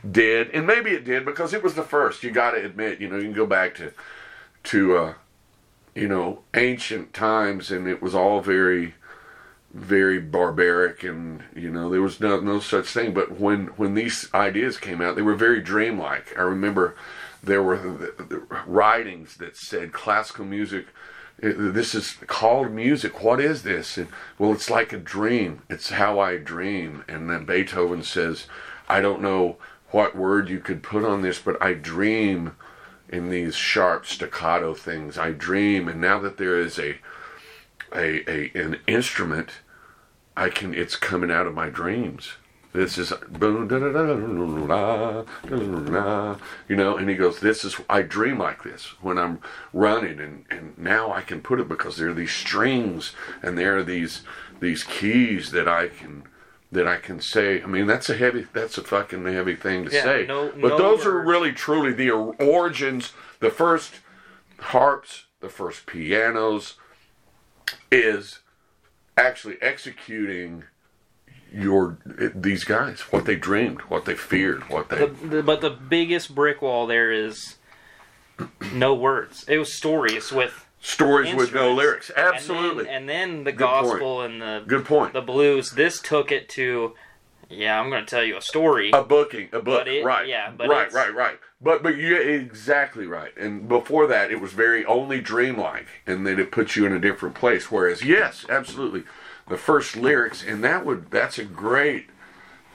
did, 0.09 0.49
and 0.51 0.65
maybe 0.65 0.91
it 0.91 1.05
did 1.05 1.25
because 1.25 1.53
it 1.53 1.63
was 1.63 1.75
the 1.75 1.83
first. 1.83 2.23
You 2.23 2.31
got 2.31 2.51
to 2.51 2.63
admit, 2.63 3.01
you 3.01 3.09
know, 3.09 3.17
you 3.17 3.23
can 3.23 3.33
go 3.33 3.45
back 3.45 3.75
to 3.75 3.91
to 4.65 4.97
uh, 4.97 5.13
you 5.93 6.07
know 6.07 6.41
ancient 6.53 7.13
times, 7.13 7.71
and 7.71 7.87
it 7.87 8.01
was 8.01 8.15
all 8.15 8.41
very 8.41 8.95
very 9.75 10.19
barbaric 10.19 11.03
and 11.03 11.43
you 11.53 11.69
know 11.69 11.89
there 11.89 12.01
was 12.01 12.21
no 12.21 12.39
no 12.39 12.59
such 12.59 12.87
thing. 12.87 13.13
But 13.13 13.39
when 13.39 13.67
when 13.77 13.93
these 13.93 14.29
ideas 14.33 14.77
came 14.77 15.01
out 15.01 15.15
they 15.15 15.21
were 15.21 15.35
very 15.35 15.61
dreamlike. 15.61 16.33
I 16.37 16.43
remember 16.43 16.95
there 17.43 17.61
were 17.61 17.77
the, 17.77 18.23
the 18.23 18.39
writings 18.65 19.35
that 19.37 19.57
said 19.57 19.91
classical 19.91 20.45
music 20.45 20.87
eh, 21.43 21.51
this 21.55 21.93
is 21.93 22.13
called 22.25 22.71
music. 22.71 23.21
What 23.21 23.41
is 23.41 23.63
this? 23.63 23.97
And, 23.97 24.07
well 24.39 24.53
it's 24.53 24.69
like 24.69 24.93
a 24.93 24.97
dream. 24.97 25.61
It's 25.69 25.89
how 25.89 26.19
i 26.19 26.37
dream. 26.37 27.03
And 27.09 27.29
then 27.29 27.45
beethoven 27.45 28.03
says 28.03 28.47
i 28.87 29.01
don't 29.01 29.21
know 29.21 29.57
what 29.91 30.15
word 30.15 30.49
you 30.49 30.59
could 30.59 30.83
put 30.83 31.03
on 31.03 31.21
this 31.21 31.39
but 31.39 31.61
i 31.61 31.73
dream 31.73 32.55
in 33.09 33.29
these 33.29 33.55
sharp 33.55 34.05
staccato 34.05 34.73
things. 34.73 35.17
I 35.17 35.31
dream. 35.31 35.87
And 35.87 35.99
now 36.01 36.19
that 36.19 36.37
there 36.37 36.59
is 36.59 36.79
a 36.79 36.97
a, 37.93 38.29
a 38.29 38.51
an 38.55 38.79
instrument 38.87 39.51
I 40.37 40.49
can. 40.49 40.73
It's 40.73 40.95
coming 40.95 41.31
out 41.31 41.47
of 41.47 41.53
my 41.53 41.69
dreams. 41.69 42.33
This 42.73 42.97
is 42.97 43.13
you 46.67 46.75
know. 46.75 46.97
And 46.97 47.09
he 47.09 47.15
goes, 47.15 47.39
"This 47.39 47.63
is 47.63 47.79
I 47.89 48.01
dream 48.01 48.37
like 48.37 48.63
this 48.63 49.01
when 49.01 49.17
I'm 49.17 49.39
running, 49.71 50.19
and 50.19 50.45
and 50.49 50.77
now 50.77 51.11
I 51.11 51.21
can 51.21 51.41
put 51.41 51.61
it 51.61 51.69
because 51.69 51.95
there 51.95 52.09
are 52.09 52.13
these 52.13 52.33
strings 52.33 53.13
and 53.41 53.57
there 53.57 53.77
are 53.77 53.83
these 53.83 54.23
these 54.59 54.83
keys 54.83 55.51
that 55.51 55.67
I 55.67 55.87
can." 55.87 56.23
that 56.71 56.87
I 56.87 56.97
can 56.97 57.21
say. 57.21 57.61
I 57.61 57.67
mean, 57.67 57.87
that's 57.87 58.09
a 58.09 58.17
heavy, 58.17 58.47
that's 58.51 58.77
a 58.77 58.83
fucking 58.83 59.23
heavy 59.23 59.55
thing 59.55 59.85
to 59.85 59.91
yeah, 59.93 60.03
say. 60.03 60.25
No, 60.27 60.51
but 60.59 60.69
no 60.69 60.77
those 60.77 60.97
words. 60.97 61.07
are 61.07 61.21
really 61.21 61.53
truly 61.53 61.93
the 61.93 62.11
origins. 62.11 63.13
The 63.39 63.49
first 63.49 64.01
harps, 64.59 65.25
the 65.39 65.47
first 65.47 65.85
pianos, 65.85 66.73
is 67.91 68.39
actually 69.17 69.57
executing 69.61 70.63
your 71.53 71.97
these 72.35 72.63
guys, 72.63 73.01
what 73.11 73.25
they 73.25 73.35
dreamed, 73.35 73.81
what 73.81 74.05
they 74.05 74.15
feared, 74.15 74.63
what 74.69 74.89
they. 74.89 74.97
The, 74.97 75.07
the, 75.27 75.43
but 75.43 75.61
the 75.61 75.69
biggest 75.69 76.33
brick 76.35 76.61
wall 76.61 76.85
there 76.87 77.11
is 77.11 77.55
no 78.73 78.93
words. 78.93 79.45
It 79.47 79.57
was 79.57 79.73
stories 79.73 80.31
with 80.31 80.65
stories 80.81 81.33
with 81.33 81.53
no 81.53 81.73
lyrics. 81.73 82.09
And 82.09 82.17
then- 82.27 82.33
Absolutely. 82.33 82.89
And 82.89 83.09
then, 83.09 83.43
the 83.43 83.51
Good 83.51 83.59
gospel 83.59 84.21
and 84.21 84.41
the 84.41 84.63
Good 84.67 84.85
point. 84.85 85.13
the 85.13 85.21
blues. 85.21 85.71
This 85.71 85.99
took 86.01 86.31
it 86.31 86.49
to, 86.49 86.93
yeah, 87.49 87.79
I'm 87.79 87.89
going 87.89 88.05
to 88.05 88.09
tell 88.09 88.23
you 88.23 88.37
a 88.37 88.41
story. 88.41 88.91
a 88.91 89.01
booking, 89.03 89.49
a 89.53 89.61
book, 89.61 89.87
it- 89.87 90.03
right? 90.03 90.27
yeah, 90.27 90.51
but 90.55 90.67
right, 90.67 90.91
right, 90.91 91.13
right. 91.13 91.39
But 91.65 91.81
but 91.81 91.97
you're 91.97 92.21
exactly 92.21 93.07
right. 93.07 93.35
And 93.35 93.67
before 93.67 94.05
that, 94.05 94.29
it 94.29 94.39
was 94.39 94.53
very 94.53 94.85
only 94.85 95.19
dreamlike, 95.19 95.87
and 96.05 96.25
then 96.25 96.39
it 96.39 96.51
puts 96.51 96.75
you 96.75 96.85
in 96.85 96.93
a 96.93 96.99
different 96.99 97.33
place. 97.33 97.71
Whereas, 97.71 98.03
yes, 98.03 98.45
absolutely, 98.47 99.03
the 99.49 99.57
first 99.57 99.97
lyrics, 99.97 100.45
and 100.45 100.63
that 100.63 100.85
would 100.85 101.09
that's 101.09 101.39
a 101.39 101.43
great. 101.43 102.05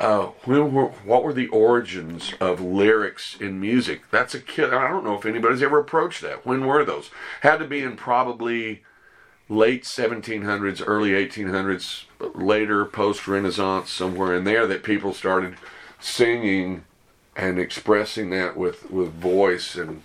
Uh, 0.01 0.31
when 0.45 0.73
were, 0.75 0.87
what 1.05 1.23
were 1.23 1.33
the 1.33 1.47
origins 1.49 2.35
of 2.41 2.61
lyrics 2.61 3.37
in 3.39 3.61
music? 3.61 4.11
That's 4.11 4.35
a 4.35 4.41
kid. 4.41 4.75
I 4.75 4.89
don't 4.89 5.05
know 5.05 5.17
if 5.17 5.27
anybody's 5.27 5.63
ever 5.63 5.79
approached 5.79 6.21
that. 6.23 6.45
When 6.45 6.67
were 6.67 6.85
those? 6.85 7.11
Had 7.43 7.59
to 7.59 7.67
be 7.67 7.83
in 7.83 7.97
probably 7.97 8.83
late 9.49 9.85
1700s, 9.85 10.83
early 10.85 11.11
1800s, 11.11 12.07
later 12.35 12.87
post 12.87 13.29
Renaissance, 13.29 13.93
somewhere 13.93 14.35
in 14.35 14.43
there, 14.43 14.67
that 14.67 14.83
people 14.83 15.13
started 15.13 15.55
singing 16.01 16.85
and 17.41 17.59
expressing 17.59 18.29
that 18.31 18.55
with, 18.55 18.91
with 18.91 19.15
voice. 19.15 19.75
And 19.75 20.03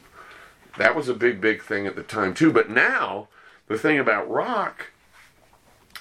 that 0.77 0.95
was 0.95 1.09
a 1.09 1.13
big, 1.13 1.41
big 1.41 1.61
thing 1.61 1.85
at 1.85 1.97
the 1.97 2.03
time, 2.03 2.33
too. 2.33 2.51
But 2.51 2.69
now, 2.69 3.27
the 3.67 3.77
thing 3.77 3.99
about 3.99 4.29
rock, 4.29 4.91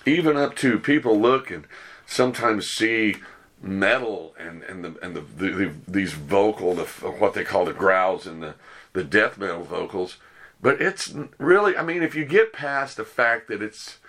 even 0.07 0.37
up 0.37 0.55
to 0.57 0.79
people 0.79 1.19
look 1.19 1.51
and 1.51 1.67
sometimes 2.07 2.71
see 2.71 3.17
metal 3.61 4.33
and, 4.39 4.63
and 4.63 4.85
the 4.85 4.95
and 5.03 5.17
the, 5.17 5.23
the, 5.23 5.51
the 5.51 5.73
these 5.89 6.13
vocal 6.13 6.75
the 6.75 6.85
what 6.85 7.33
they 7.33 7.43
call 7.43 7.65
the 7.65 7.73
growls 7.73 8.27
and 8.27 8.43
the 8.43 8.55
the 8.93 9.03
death 9.03 9.39
metal 9.39 9.63
vocals 9.63 10.19
but 10.61 10.83
it's 10.83 11.15
really 11.39 11.75
i 11.75 11.83
mean 11.83 12.03
if 12.03 12.15
you 12.15 12.27
get 12.27 12.53
past 12.53 12.99
the 12.99 13.05
fact 13.07 13.49
that 13.49 13.63
it's 13.63 14.01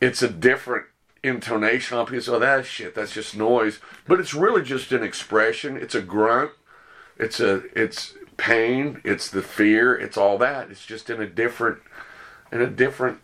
it's 0.00 0.22
a 0.22 0.28
different 0.28 0.86
intonation 1.22 2.06
say, 2.06 2.32
oh 2.32 2.38
that 2.38 2.64
shit 2.64 2.94
that's 2.94 3.12
just 3.12 3.36
noise 3.36 3.78
but 4.06 4.18
it's 4.18 4.34
really 4.34 4.62
just 4.62 4.90
an 4.92 5.02
expression 5.02 5.76
it's 5.76 5.94
a 5.94 6.00
grunt 6.00 6.50
it's 7.18 7.40
a 7.40 7.62
it's 7.78 8.14
pain 8.36 9.00
it's 9.04 9.28
the 9.28 9.42
fear 9.42 9.94
it's 9.94 10.16
all 10.16 10.38
that 10.38 10.70
it's 10.70 10.86
just 10.86 11.10
in 11.10 11.20
a 11.20 11.26
different 11.26 11.78
in 12.50 12.60
a 12.60 12.66
different 12.66 13.20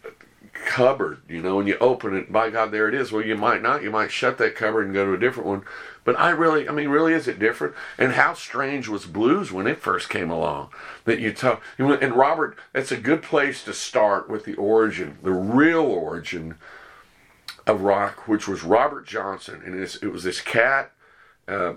cupboard, 0.65 1.19
you 1.29 1.43
know, 1.43 1.59
and 1.59 1.69
you 1.69 1.77
open 1.79 2.17
it, 2.17 2.33
by 2.33 2.51
God, 2.51 2.71
there 2.71 2.89
it 2.89 2.95
is. 2.95 3.13
Well, 3.13 3.25
you 3.25 3.37
might 3.37 3.63
not. 3.63 3.83
You 3.83 3.91
might 3.91 4.11
shut 4.11 4.39
that 4.39 4.57
cupboard 4.57 4.87
and 4.87 4.95
go 4.95 5.07
to 5.07 5.15
a 5.15 5.19
different 5.19 5.49
one. 5.49 5.63
But 6.05 6.19
I 6.19 6.31
really, 6.31 6.69
I 6.69 6.73
mean, 6.73 6.89
really, 6.89 7.13
is 7.13 7.29
it 7.29 7.39
different? 7.39 7.75
And 7.99 8.13
how 8.13 8.35
strange 8.35 8.89
was 8.89 9.07
blues 9.07 9.53
when 9.53 9.67
it 9.67 9.81
first 9.81 10.09
came 10.09 10.31
along? 10.31 10.71
That 11.05 11.21
you 11.21 11.33
talk, 11.33 11.63
and 11.79 12.15
Robert, 12.15 12.57
that's 12.73 12.93
a 12.93 12.97
good 12.97 13.23
place 13.23 13.65
to 13.65 13.73
start 13.73 14.29
with 14.29 14.45
the 14.45 14.55
origin, 14.55 15.19
the 15.23 15.33
real 15.33 15.85
origin 15.85 16.57
of 17.67 17.83
rock, 17.83 18.29
which 18.29 18.47
was 18.47 18.63
Robert 18.63 19.07
Johnson, 19.07 19.63
and 19.65 19.75
it 19.75 20.13
was 20.13 20.25
this 20.25 20.41
cat. 20.41 20.93
Uh, 21.49 21.75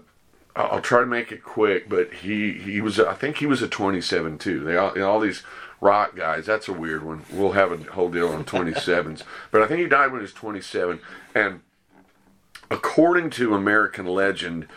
I'll 0.55 0.81
try 0.81 0.99
to 0.99 1.05
make 1.05 1.31
it 1.31 1.43
quick, 1.43 1.89
but 1.89 2.13
he 2.15 2.53
he 2.53 2.81
was 2.81 2.99
I 2.99 3.13
think 3.13 3.37
he 3.37 3.45
was 3.45 3.61
a 3.61 3.67
27 3.67 4.37
too. 4.37 4.63
They 4.63 4.75
all, 4.75 5.01
all 5.01 5.19
these 5.19 5.43
rock 5.81 6.15
guys. 6.15 6.45
That's 6.45 6.67
a 6.67 6.73
weird 6.73 7.03
one. 7.03 7.23
We'll 7.31 7.53
have 7.53 7.71
a 7.71 7.91
whole 7.91 8.09
deal 8.09 8.29
on 8.29 8.43
27s, 8.43 9.23
but 9.51 9.61
I 9.61 9.67
think 9.67 9.79
he 9.79 9.87
died 9.87 10.11
when 10.11 10.21
he 10.21 10.23
was 10.23 10.33
27. 10.33 10.99
And 11.33 11.61
according 12.69 13.29
to 13.31 13.55
American 13.55 14.05
legend, 14.05 14.67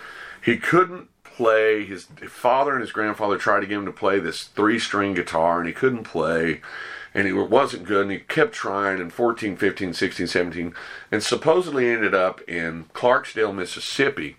he 0.45 0.57
couldn't 0.57 1.09
play. 1.25 1.85
His 1.85 2.05
father 2.29 2.73
and 2.73 2.81
his 2.81 2.93
grandfather 2.93 3.39
tried 3.39 3.61
to 3.61 3.67
get 3.67 3.79
him 3.79 3.87
to 3.87 3.93
play 3.93 4.19
this 4.19 4.45
three-string 4.45 5.15
guitar, 5.15 5.59
and 5.59 5.67
he 5.67 5.75
couldn't 5.75 6.05
play. 6.05 6.61
And 7.15 7.27
he 7.27 7.33
wasn't 7.33 7.85
good, 7.85 8.03
and 8.03 8.11
he 8.11 8.19
kept 8.19 8.53
trying 8.55 8.99
in 8.99 9.11
14, 9.11 9.57
15, 9.57 9.93
16, 9.93 10.27
17, 10.27 10.75
and 11.11 11.23
supposedly 11.23 11.91
ended 11.91 12.15
up 12.15 12.41
in 12.49 12.87
Clarksdale, 12.95 13.55
Mississippi 13.55 14.37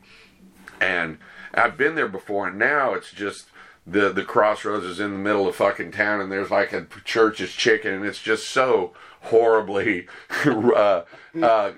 and 0.83 1.17
I've 1.53 1.77
been 1.77 1.95
there 1.95 2.07
before, 2.07 2.47
and 2.47 2.59
now 2.59 2.93
it's 2.93 3.11
just 3.11 3.47
the 3.85 4.11
the 4.11 4.23
crossroads 4.23 4.85
is 4.85 4.99
in 4.99 5.11
the 5.11 5.19
middle 5.19 5.47
of 5.47 5.55
fucking 5.55 5.91
town, 5.91 6.19
and 6.19 6.31
there's 6.31 6.51
like 6.51 6.73
a 6.73 6.87
church's 7.05 7.53
chicken, 7.53 7.93
and 7.93 8.05
it's 8.05 8.21
just 8.21 8.49
so 8.49 8.93
horribly, 9.21 10.07
uh, 10.45 11.03
uh, 11.41 11.71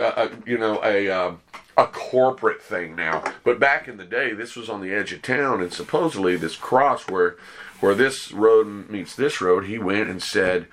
uh, 0.00 0.28
you 0.46 0.58
know, 0.58 0.80
a 0.84 1.08
uh, 1.08 1.32
a 1.76 1.86
corporate 1.86 2.62
thing 2.62 2.94
now. 2.94 3.24
But 3.42 3.58
back 3.58 3.88
in 3.88 3.96
the 3.96 4.04
day, 4.04 4.32
this 4.32 4.54
was 4.54 4.68
on 4.68 4.80
the 4.80 4.92
edge 4.92 5.12
of 5.12 5.22
town, 5.22 5.60
and 5.60 5.72
supposedly 5.72 6.36
this 6.36 6.56
cross 6.56 7.08
where 7.08 7.36
where 7.82 7.94
this 7.94 8.32
road 8.32 8.88
meets 8.88 9.14
this 9.14 9.40
road, 9.40 9.66
he 9.66 9.78
went 9.78 10.08
and 10.08 10.22
said, 10.22 10.68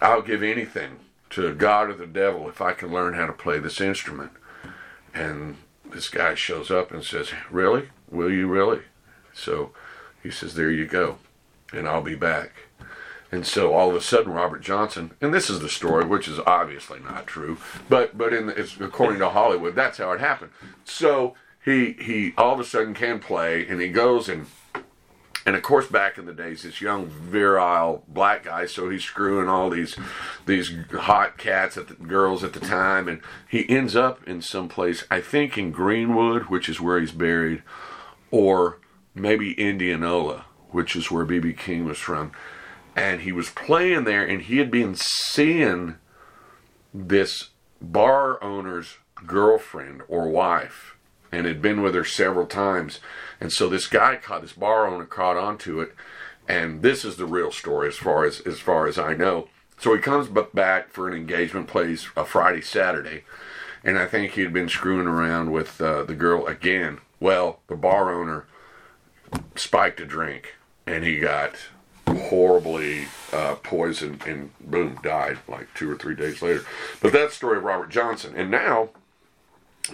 "I'll 0.00 0.22
give 0.22 0.42
anything 0.42 0.98
to 1.30 1.54
God 1.54 1.90
or 1.90 1.94
the 1.94 2.06
devil 2.06 2.48
if 2.48 2.60
I 2.60 2.72
can 2.72 2.92
learn 2.92 3.14
how 3.14 3.26
to 3.26 3.32
play 3.32 3.58
this 3.58 3.80
instrument." 3.80 4.32
And 5.12 5.56
this 5.90 6.08
guy 6.08 6.34
shows 6.34 6.70
up 6.70 6.90
and 6.90 7.02
says, 7.02 7.30
Really? 7.50 7.88
Will 8.10 8.30
you 8.30 8.46
really? 8.46 8.82
So 9.32 9.72
he 10.22 10.30
says, 10.30 10.54
There 10.54 10.70
you 10.70 10.86
go. 10.86 11.18
And 11.72 11.88
I'll 11.88 12.02
be 12.02 12.14
back. 12.14 12.52
And 13.32 13.46
so 13.46 13.72
all 13.72 13.90
of 13.90 13.96
a 13.96 14.00
sudden, 14.00 14.32
Robert 14.32 14.62
Johnson, 14.62 15.12
and 15.20 15.34
this 15.34 15.50
is 15.50 15.60
the 15.60 15.68
story, 15.68 16.04
which 16.04 16.28
is 16.28 16.38
obviously 16.46 17.00
not 17.00 17.26
true, 17.26 17.58
but 17.88 18.16
but 18.16 18.32
in 18.32 18.46
the, 18.46 18.60
it's 18.60 18.80
according 18.80 19.18
to 19.18 19.30
Hollywood, 19.30 19.74
that's 19.74 19.98
how 19.98 20.12
it 20.12 20.20
happened. 20.20 20.52
So 20.84 21.34
he 21.64 21.94
he 21.94 22.34
all 22.38 22.54
of 22.54 22.60
a 22.60 22.64
sudden 22.64 22.94
can 22.94 23.18
play, 23.18 23.66
and 23.66 23.80
he 23.80 23.88
goes 23.88 24.28
and 24.28 24.46
and 25.46 25.54
of 25.54 25.62
course, 25.62 25.86
back 25.86 26.18
in 26.18 26.26
the 26.26 26.34
days, 26.34 26.64
this 26.64 26.80
young 26.80 27.06
virile 27.06 28.02
black 28.08 28.44
guy, 28.44 28.66
so 28.66 28.90
he's 28.90 29.04
screwing 29.04 29.48
all 29.48 29.70
these 29.70 29.96
these 30.44 30.74
hot 30.90 31.38
cats 31.38 31.76
at 31.76 31.86
the 31.86 31.94
girls 31.94 32.42
at 32.42 32.52
the 32.52 32.58
time, 32.58 33.06
and 33.06 33.20
he 33.48 33.68
ends 33.70 33.94
up 33.94 34.26
in 34.26 34.42
some 34.42 34.68
place, 34.68 35.04
I 35.08 35.20
think 35.20 35.56
in 35.56 35.70
Greenwood, 35.70 36.46
which 36.46 36.68
is 36.68 36.80
where 36.80 36.98
he's 36.98 37.12
buried, 37.12 37.62
or 38.32 38.80
maybe 39.14 39.52
Indianola, 39.52 40.46
which 40.70 40.96
is 40.96 41.12
where 41.12 41.24
BB 41.24 41.56
King 41.56 41.84
was 41.84 41.98
from, 41.98 42.32
and 42.96 43.20
he 43.20 43.30
was 43.30 43.48
playing 43.50 44.02
there, 44.02 44.26
and 44.26 44.42
he 44.42 44.58
had 44.58 44.70
been 44.70 44.96
seeing 44.96 45.94
this 46.92 47.50
bar 47.80 48.42
owner's 48.42 48.96
girlfriend 49.24 50.02
or 50.08 50.28
wife, 50.28 50.96
and 51.30 51.46
had 51.46 51.62
been 51.62 51.82
with 51.82 51.94
her 51.94 52.04
several 52.04 52.46
times. 52.46 52.98
And 53.40 53.52
so 53.52 53.68
this 53.68 53.86
guy 53.86 54.16
caught 54.16 54.42
this 54.42 54.52
bar 54.52 54.86
owner 54.86 55.04
caught 55.04 55.36
onto 55.36 55.80
it, 55.80 55.94
and 56.48 56.82
this 56.82 57.04
is 57.04 57.16
the 57.16 57.26
real 57.26 57.52
story 57.52 57.88
as 57.88 57.96
far 57.96 58.24
as 58.24 58.40
as 58.40 58.60
far 58.60 58.86
as 58.86 58.98
I 58.98 59.14
know. 59.14 59.48
So 59.78 59.94
he 59.94 60.00
comes 60.00 60.28
back 60.28 60.90
for 60.90 61.06
an 61.06 61.14
engagement, 61.14 61.68
plays 61.68 62.08
a 62.16 62.24
Friday 62.24 62.62
Saturday, 62.62 63.24
and 63.84 63.98
I 63.98 64.06
think 64.06 64.32
he 64.32 64.40
had 64.42 64.52
been 64.52 64.68
screwing 64.68 65.06
around 65.06 65.52
with 65.52 65.80
uh, 65.80 66.04
the 66.04 66.14
girl 66.14 66.46
again. 66.46 66.98
Well, 67.20 67.60
the 67.66 67.76
bar 67.76 68.12
owner 68.12 68.46
spiked 69.54 70.00
a 70.00 70.06
drink, 70.06 70.54
and 70.86 71.04
he 71.04 71.18
got 71.18 71.56
horribly 72.06 73.06
uh, 73.32 73.56
poisoned, 73.56 74.24
and 74.26 74.50
boom, 74.60 74.98
died 75.02 75.38
like 75.46 75.68
two 75.74 75.90
or 75.90 75.96
three 75.96 76.14
days 76.14 76.40
later. 76.40 76.64
But 77.00 77.12
that's 77.12 77.32
the 77.32 77.36
story 77.36 77.58
of 77.58 77.64
Robert 77.64 77.90
Johnson, 77.90 78.34
and 78.36 78.50
now 78.50 78.90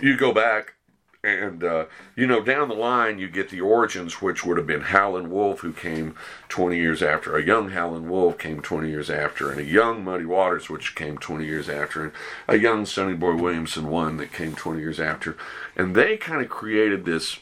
you 0.01 0.17
go 0.17 0.33
back 0.33 0.75
and 1.25 1.63
uh, 1.63 1.85
you 2.17 2.27
know 2.27 2.43
down 2.43 2.69
the 2.69 2.75
line 2.75 3.21
you 3.21 3.29
get 3.29 3.49
the 3.49 3.61
origins 3.61 4.21
which 4.21 4.45
would 4.45 4.57
have 4.57 4.67
been 4.67 4.81
howlin' 4.81 5.31
wolf 5.31 5.61
who 5.61 5.73
came 5.73 6.17
20 6.49 6.77
years 6.77 7.01
after. 7.01 7.37
A 7.37 7.45
young 7.45 7.71
howlin' 7.71 8.09
wolf 8.09 8.39
came 8.39 8.61
20 8.61 8.91
years 8.91 9.09
after. 9.09 9.49
And 9.51 9.61
a 9.61 9.65
young 9.65 10.03
muddy 10.03 10.25
waters 10.25 10.69
which 10.69 10.97
came 10.97 11.17
20 11.17 11.45
years 11.45 11.69
after. 11.69 12.03
And 12.03 12.13
a 12.49 12.59
young 12.59 12.85
sonny 12.87 13.15
boy 13.15 13.37
williamson 13.37 13.89
one 13.89 14.17
that 14.17 14.33
came 14.33 14.57
20 14.57 14.81
years 14.81 14.99
after. 14.99 15.37
And 15.77 15.95
they 15.95 16.17
kind 16.17 16.43
of 16.43 16.49
created 16.49 17.05
this 17.05 17.39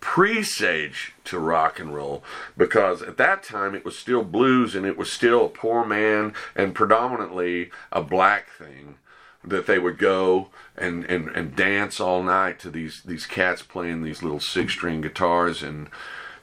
presage 0.00 1.14
to 1.24 1.38
rock 1.38 1.80
and 1.80 1.94
roll. 1.94 2.22
Because 2.58 3.00
at 3.00 3.16
that 3.16 3.42
time 3.42 3.74
it 3.74 3.86
was 3.86 3.96
still 3.96 4.22
blues 4.22 4.74
and 4.74 4.84
it 4.84 4.98
was 4.98 5.10
still 5.10 5.46
a 5.46 5.50
poor 5.50 5.82
man 5.82 6.34
and 6.54 6.74
predominantly 6.74 7.70
a 7.90 8.02
black 8.02 8.50
thing 8.50 8.96
that 9.44 9.66
they 9.66 9.78
would 9.78 9.98
go 9.98 10.48
and, 10.76 11.04
and, 11.04 11.28
and 11.28 11.56
dance 11.56 12.00
all 12.00 12.22
night 12.22 12.58
to 12.60 12.70
these, 12.70 13.02
these 13.02 13.26
cats 13.26 13.62
playing 13.62 14.02
these 14.02 14.22
little 14.22 14.40
six 14.40 14.72
string 14.72 15.00
guitars 15.00 15.62
and 15.62 15.88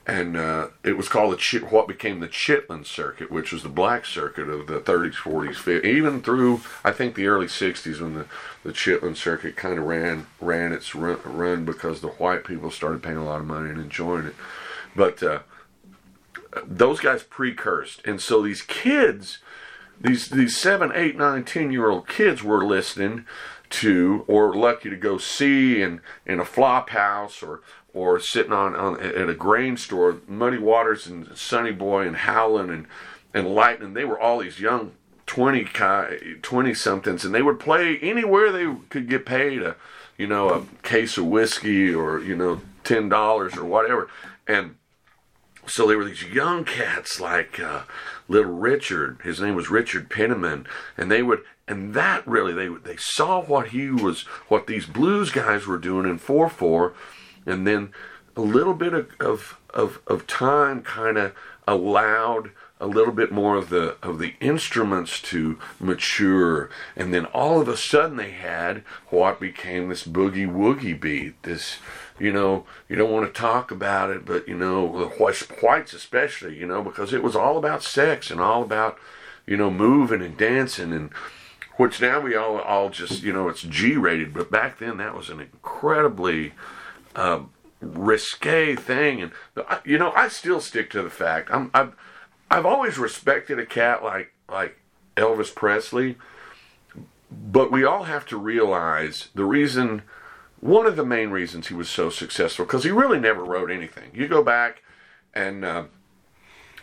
and 0.07 0.37
uh, 0.37 0.67
it 0.83 0.97
was 0.97 1.09
called 1.09 1.33
the 1.33 1.59
what 1.69 1.87
became 1.87 2.19
the 2.19 2.27
Chitlin 2.27 2.85
Circuit, 2.85 3.31
which 3.31 3.51
was 3.51 3.63
the 3.63 3.69
black 3.69 4.05
circuit 4.05 4.47
of 4.47 4.67
the 4.67 4.79
30s, 4.79 5.15
40s, 5.15 5.55
50s, 5.55 5.83
even 5.83 6.21
through 6.21 6.61
I 6.83 6.91
think 6.91 7.15
the 7.15 7.25
early 7.25 7.47
60s 7.47 7.99
when 7.99 8.13
the, 8.13 8.25
the 8.63 8.71
Chitlin 8.71 9.15
Circuit 9.17 9.55
kind 9.55 9.79
of 9.79 9.85
ran 9.85 10.27
ran 10.39 10.73
its 10.73 10.93
run, 10.93 11.19
run 11.25 11.65
because 11.65 12.01
the 12.01 12.09
white 12.09 12.43
people 12.43 12.69
started 12.69 13.01
paying 13.01 13.17
a 13.17 13.25
lot 13.25 13.39
of 13.39 13.47
money 13.47 13.69
and 13.69 13.79
enjoying 13.79 14.27
it. 14.27 14.35
But 14.95 15.23
uh, 15.23 15.39
those 16.63 16.99
guys 16.99 17.23
precursed, 17.23 18.05
and 18.05 18.21
so 18.21 18.43
these 18.43 18.61
kids, 18.61 19.39
these 19.99 20.29
these 20.29 20.55
seven, 20.55 20.91
eight, 20.93 21.17
nine, 21.17 21.43
ten 21.43 21.71
year 21.71 21.89
old 21.89 22.07
kids 22.07 22.43
were 22.43 22.65
listening 22.65 23.25
to 23.71 24.23
or 24.27 24.53
lucky 24.53 24.89
to 24.89 24.95
go 24.95 25.17
see 25.17 25.81
in 25.81 26.01
in 26.25 26.39
a 26.39 26.45
flop 26.45 26.89
house 26.89 27.41
or 27.41 27.61
or 27.93 28.19
sitting 28.19 28.53
on, 28.53 28.75
on 28.75 28.99
at 28.99 29.29
a 29.29 29.33
grain 29.33 29.77
store 29.77 30.17
muddy 30.27 30.57
waters 30.57 31.07
and 31.07 31.35
sonny 31.37 31.71
boy 31.71 32.05
and 32.05 32.17
howlin' 32.17 32.69
and 32.69 32.87
and 33.33 33.47
lightning. 33.47 33.93
They 33.93 34.05
were 34.05 34.19
all 34.19 34.39
these 34.39 34.59
young 34.59 34.91
20 35.25 35.65
20 36.41 36.73
somethings 36.73 37.25
and 37.25 37.33
they 37.33 37.41
would 37.41 37.59
play 37.59 37.97
anywhere 37.97 38.51
they 38.51 38.73
could 38.89 39.09
get 39.09 39.25
paid 39.25 39.63
a 39.63 39.75
you 40.17 40.27
know 40.27 40.49
a 40.49 40.65
case 40.83 41.17
of 41.17 41.25
whiskey 41.25 41.93
or 41.93 42.19
you 42.19 42.35
know 42.35 42.61
ten 42.83 43.09
dollars 43.09 43.57
or 43.57 43.65
whatever. 43.65 44.09
And 44.47 44.75
so 45.67 45.87
there 45.87 45.97
were 45.97 46.05
these 46.05 46.23
young 46.23 46.63
cats 46.63 47.19
like 47.19 47.59
uh, 47.59 47.83
little 48.27 48.51
richard. 48.51 49.19
His 49.23 49.39
name 49.39 49.55
was 49.55 49.69
richard 49.69 50.09
penniman. 50.09 50.67
And 50.97 51.11
they 51.11 51.23
would 51.23 51.41
and 51.67 51.93
that 51.93 52.25
really 52.27 52.53
they 52.53 52.67
they 52.67 52.97
saw 52.97 53.41
what 53.41 53.69
he 53.69 53.89
was 53.89 54.23
what 54.47 54.67
these 54.67 54.85
blues 54.85 55.31
guys 55.31 55.65
were 55.65 55.77
doing 55.77 56.07
in 56.07 56.19
4-4 56.19 56.93
and 57.45 57.65
then 57.65 57.91
a 58.35 58.41
little 58.41 58.73
bit 58.73 58.93
of 58.93 59.09
of 59.19 59.59
of, 59.73 59.99
of 60.07 60.27
time 60.27 60.81
kind 60.81 61.17
of 61.17 61.33
allowed 61.67 62.51
a 62.79 62.87
little 62.87 63.13
bit 63.13 63.31
more 63.31 63.55
of 63.55 63.69
the 63.69 63.95
of 64.03 64.19
the 64.19 64.33
instruments 64.39 65.21
to 65.21 65.57
mature. 65.79 66.69
And 66.95 67.13
then 67.13 67.25
all 67.27 67.61
of 67.61 67.67
a 67.67 67.77
sudden 67.77 68.17
they 68.17 68.31
had 68.31 68.83
what 69.09 69.39
became 69.39 69.89
this 69.89 70.05
boogie 70.05 70.51
woogie 70.51 70.99
beat 70.99 71.41
this 71.43 71.77
you 72.19 72.31
know 72.31 72.65
you 72.87 72.95
don't 72.95 73.11
want 73.11 73.25
to 73.25 73.39
talk 73.39 73.71
about 73.71 74.09
it 74.09 74.25
but 74.25 74.47
you 74.47 74.55
know 74.55 74.87
whites 75.19 75.93
especially 75.93 76.57
you 76.57 76.65
know 76.65 76.81
because 76.81 77.13
it 77.13 77.23
was 77.23 77.35
all 77.35 77.57
about 77.57 77.83
sex 77.83 78.31
and 78.31 78.39
all 78.39 78.63
about 78.63 78.97
you 79.45 79.57
know 79.57 79.69
moving 79.69 80.21
and 80.21 80.37
dancing 80.37 80.93
and 80.93 81.11
which 81.77 81.99
now 81.99 82.19
we 82.19 82.35
all 82.35 82.59
all 82.59 82.89
just 82.89 83.21
you 83.23 83.33
know 83.33 83.49
it's 83.49 83.61
G 83.61 83.95
rated 83.97 84.33
but 84.33 84.49
back 84.49 84.79
then 84.79 84.97
that 84.97 85.15
was 85.15 85.29
an 85.29 85.41
incredibly 85.41 86.53
uh, 87.15 87.41
risque 87.81 88.75
thing. 88.75 89.21
And 89.21 89.31
you 89.83 89.97
know 89.97 90.11
I 90.15 90.27
still 90.27 90.61
stick 90.61 90.89
to 90.91 91.01
the 91.01 91.09
fact 91.09 91.49
I'm 91.51 91.71
I've 91.73 91.95
I've 92.49 92.65
always 92.65 92.97
respected 92.97 93.59
a 93.59 93.65
cat 93.65 94.03
like 94.03 94.33
like 94.49 94.77
Elvis 95.15 95.53
Presley, 95.53 96.17
but 97.31 97.71
we 97.71 97.83
all 97.83 98.03
have 98.03 98.25
to 98.27 98.37
realize 98.37 99.29
the 99.33 99.45
reason 99.45 100.03
one 100.65 100.87
of 100.87 100.95
the 100.95 101.05
main 101.05 101.29
reasons 101.29 101.67
he 101.67 101.75
was 101.75 101.87
so 101.87 102.09
successful 102.09 102.65
because 102.65 102.83
he 102.83 102.89
really 102.89 103.19
never 103.19 103.43
wrote 103.43 103.69
anything. 103.69 104.09
You 104.15 104.27
go 104.27 104.43
back 104.43 104.81
and 105.31 105.63
uh, 105.63 105.83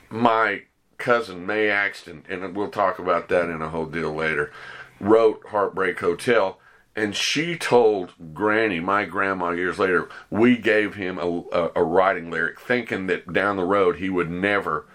my 0.09 0.63
cousin 0.99 1.45
Mae 1.45 1.69
Axton, 1.69 2.23
and 2.29 2.55
we'll 2.55 2.71
talk 2.71 3.01
about 3.01 3.29
that 3.31 3.51
in 3.51 3.61
a 3.61 3.71
whole 3.71 3.87
deal 3.87 4.15
later, 4.15 4.53
wrote 5.01 5.45
Heartbreak 5.49 5.99
Hotel. 5.99 6.61
And 6.95 7.17
she 7.17 7.57
told 7.57 8.13
Granny, 8.33 8.79
my 8.79 9.05
grandma, 9.05 9.51
years 9.51 9.81
later, 9.81 10.09
we 10.31 10.59
gave 10.59 10.95
him 10.95 11.19
a, 11.19 11.43
a, 11.51 11.71
a 11.77 11.83
writing 11.83 12.31
lyric, 12.31 12.61
thinking 12.61 13.09
that 13.09 13.33
down 13.33 13.57
the 13.57 13.65
road 13.65 13.97
he 13.97 14.11
would 14.11 14.31
never 14.31 14.87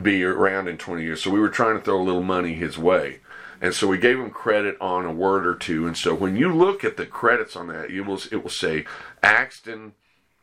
be 0.00 0.24
around 0.24 0.68
in 0.68 0.78
20 0.78 1.02
years. 1.02 1.22
So 1.22 1.30
we 1.30 1.40
were 1.40 1.50
trying 1.50 1.76
to 1.76 1.84
throw 1.84 2.00
a 2.00 2.02
little 2.02 2.22
money 2.22 2.54
his 2.54 2.78
way. 2.78 3.20
And 3.64 3.74
so 3.74 3.86
we 3.88 3.96
gave 3.96 4.18
him 4.18 4.28
credit 4.28 4.76
on 4.78 5.06
a 5.06 5.10
word 5.10 5.46
or 5.46 5.54
two. 5.54 5.86
And 5.86 5.96
so 5.96 6.14
when 6.14 6.36
you 6.36 6.54
look 6.54 6.84
at 6.84 6.98
the 6.98 7.06
credits 7.06 7.56
on 7.56 7.68
that, 7.68 7.90
it 7.90 8.02
will, 8.02 8.20
it 8.30 8.42
will 8.42 8.50
say 8.50 8.84
Axton 9.22 9.94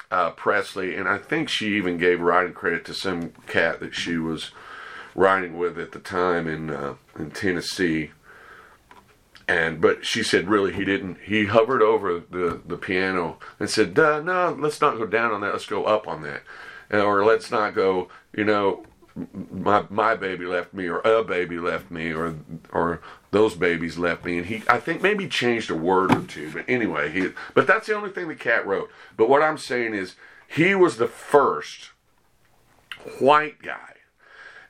uh, 0.09 0.31
Presley. 0.31 0.95
And 0.95 1.07
I 1.07 1.19
think 1.19 1.47
she 1.47 1.77
even 1.77 1.99
gave 1.99 2.19
writing 2.19 2.53
credit 2.53 2.83
to 2.85 2.95
some 2.95 3.33
cat 3.45 3.79
that 3.79 3.93
she 3.93 4.17
was 4.17 4.49
riding 5.13 5.59
with 5.59 5.77
at 5.77 5.91
the 5.91 5.99
time 5.99 6.47
in, 6.47 6.71
uh, 6.71 6.95
in 7.15 7.29
Tennessee. 7.29 8.09
And 9.47 9.79
but 9.79 10.03
she 10.03 10.23
said 10.23 10.49
really 10.49 10.73
he 10.73 10.83
didn't. 10.83 11.19
He 11.23 11.45
hovered 11.45 11.83
over 11.83 12.21
the, 12.21 12.59
the 12.65 12.77
piano 12.77 13.37
and 13.59 13.69
said, 13.69 13.95
"No, 13.95 14.55
let's 14.57 14.81
not 14.81 14.97
go 14.97 15.05
down 15.05 15.31
on 15.31 15.41
that. 15.41 15.51
Let's 15.51 15.67
go 15.67 15.83
up 15.83 16.07
on 16.07 16.23
that." 16.23 16.41
or 16.89 17.23
let's 17.23 17.49
not 17.49 17.73
go, 17.73 18.09
you 18.33 18.43
know, 18.43 18.83
my 19.51 19.85
my 19.89 20.15
baby 20.15 20.45
left 20.45 20.73
me 20.73 20.87
or 20.87 20.99
a 20.99 21.23
baby 21.23 21.57
left 21.57 21.91
me 21.91 22.13
or 22.13 22.35
or 22.71 23.01
those 23.31 23.55
babies 23.55 23.97
left 23.97 24.25
me. 24.25 24.37
And 24.37 24.47
he 24.47 24.63
I 24.67 24.79
think 24.79 25.01
maybe 25.01 25.27
changed 25.27 25.69
a 25.69 25.75
word 25.75 26.11
or 26.11 26.23
two 26.23 26.51
but 26.51 26.65
anyway 26.67 27.11
he 27.11 27.29
but 27.53 27.67
that's 27.67 27.87
the 27.87 27.95
only 27.95 28.09
thing 28.09 28.27
the 28.27 28.35
cat 28.35 28.65
wrote. 28.65 28.89
But 29.17 29.29
what 29.29 29.41
I'm 29.41 29.57
saying 29.57 29.93
is 29.93 30.15
he 30.47 30.75
was 30.75 30.97
the 30.97 31.07
first 31.07 31.91
white 33.19 33.61
guy. 33.61 33.95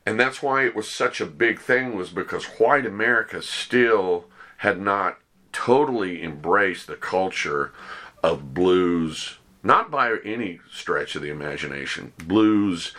And 0.05 0.19
that's 0.19 0.41
why 0.41 0.65
it 0.65 0.75
was 0.75 0.89
such 0.89 1.21
a 1.21 1.25
big 1.25 1.59
thing 1.59 1.95
was 1.95 2.09
because 2.09 2.45
white 2.45 2.85
America 2.85 3.41
still 3.41 4.25
had 4.57 4.79
not 4.79 5.19
totally 5.51 6.23
embraced 6.23 6.87
the 6.87 6.95
culture 6.95 7.71
of 8.23 8.53
blues 8.53 9.37
not 9.63 9.91
by 9.91 10.15
any 10.23 10.59
stretch 10.71 11.15
of 11.15 11.21
the 11.21 11.29
imagination 11.29 12.13
blues 12.17 12.93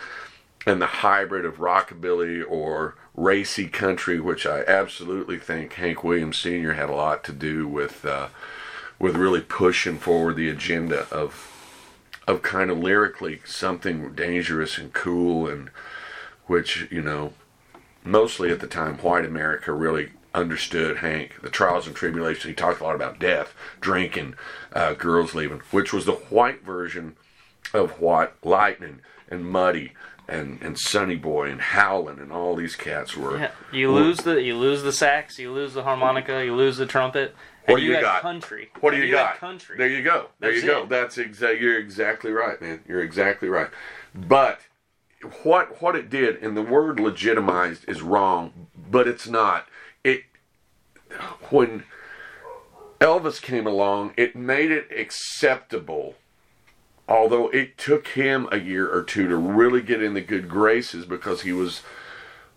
and 0.67 0.81
the 0.81 0.87
hybrid 0.87 1.45
of 1.45 1.57
rockabilly 1.57 2.43
or 2.49 2.95
racy 3.15 3.67
country, 3.69 4.21
which 4.21 4.47
I 4.47 4.63
absolutely 4.63 5.39
think 5.39 5.75
Hank 5.75 6.05
Williams 6.05 6.39
Sr. 6.39 6.75
had 6.75 6.89
a 6.89 6.95
lot 6.95 7.25
to 7.25 7.33
do 7.33 7.67
with, 7.67 8.05
uh, 8.05 8.29
with 8.99 9.17
really 9.17 9.41
pushing 9.41 9.99
forward 9.99 10.37
the 10.37 10.49
agenda 10.49 11.07
of, 11.11 11.49
of 12.27 12.43
kind 12.43 12.71
of 12.71 12.79
lyrically 12.79 13.41
something 13.45 14.15
dangerous 14.15 14.79
and 14.79 14.93
cool, 14.93 15.49
and 15.49 15.71
which 16.47 16.87
you 16.91 17.03
know, 17.03 17.33
mostly 18.05 18.51
at 18.51 18.61
the 18.61 18.67
time, 18.67 18.99
white 18.99 19.25
America 19.25 19.73
really 19.73 20.11
understood 20.35 20.99
Hank, 20.99 21.43
the 21.43 21.51
trials 21.51 21.87
and 21.87 21.95
tribulations. 21.95 22.45
He 22.45 22.55
talked 22.55 22.81
a 22.81 22.85
lot 22.85 22.95
about 22.95 23.19
death, 23.19 23.55
drinking, 23.81 24.35
uh, 24.73 24.95
girls 24.95 25.35
leaving, 25.35 25.61
which 25.71 25.93
was 25.93 26.07
the 26.07 26.13
white 26.13 26.65
version 26.65 27.17
of 27.75 28.01
what 28.01 28.37
Lightning 28.43 29.01
and 29.29 29.47
Muddy 29.47 29.93
and 30.29 30.61
and 30.63 30.79
Sonny 30.79 31.17
Boy 31.17 31.51
and 31.51 31.61
Howlin' 31.61 32.19
and 32.19 32.33
all 32.33 32.57
these 32.57 32.77
cats 32.77 33.17
were. 33.17 33.39
Yeah. 33.39 33.51
You 33.73 33.93
were, 33.93 34.01
lose 34.01 34.19
the 34.19 34.43
you 34.43 34.57
lose 34.57 34.83
the 34.83 34.93
sax, 34.93 35.39
you 35.39 35.53
lose 35.53 35.75
the 35.75 35.83
harmonica, 35.83 36.45
you 36.45 36.55
lose 36.55 36.77
the 36.77 36.87
trumpet. 36.87 37.35
What 37.67 37.77
do 37.77 37.83
you, 37.83 37.95
you 37.95 38.01
got? 38.01 38.23
Country. 38.23 38.71
What 38.81 38.91
do 38.91 38.97
you, 38.97 39.05
you 39.05 39.13
got? 39.13 39.39
Country. 39.39 39.77
There 39.79 39.89
you 39.89 40.03
go. 40.03 40.29
There 40.41 40.51
That's 40.51 40.63
you 40.65 40.69
go. 40.69 40.83
It. 40.83 40.89
That's 40.89 41.19
exactly. 41.19 41.61
You're 41.61 41.79
exactly 41.79 42.33
right, 42.33 42.61
man. 42.61 42.81
You're 42.89 43.03
exactly 43.03 43.49
right. 43.49 43.69
But 44.15 44.61
what 45.43 45.81
what 45.81 45.95
it 45.95 46.11
did, 46.11 46.43
and 46.43 46.57
the 46.57 46.63
word 46.63 46.99
legitimized 46.99 47.89
is 47.89 48.03
wrong, 48.03 48.69
but 48.91 49.07
it's 49.07 49.29
not. 49.29 49.67
It 50.03 50.25
when 51.51 51.85
Elvis 53.01 53.41
came 53.41 53.67
along, 53.67 54.15
it 54.17 54.35
made 54.35 54.71
it 54.71 54.89
acceptable 54.97 56.17
although 57.09 57.49
it 57.49 57.77
took 57.79 58.09
him 58.09 58.49
a 58.51 58.59
year 58.59 58.93
or 58.93 59.03
two 59.03 59.29
to 59.29 59.37
really 59.37 59.83
get 59.83 60.03
in 60.03 60.15
the 60.15 60.21
good 60.21 60.49
graces 60.49 61.05
because 61.05 61.43
he 61.43 61.53
was 61.53 61.83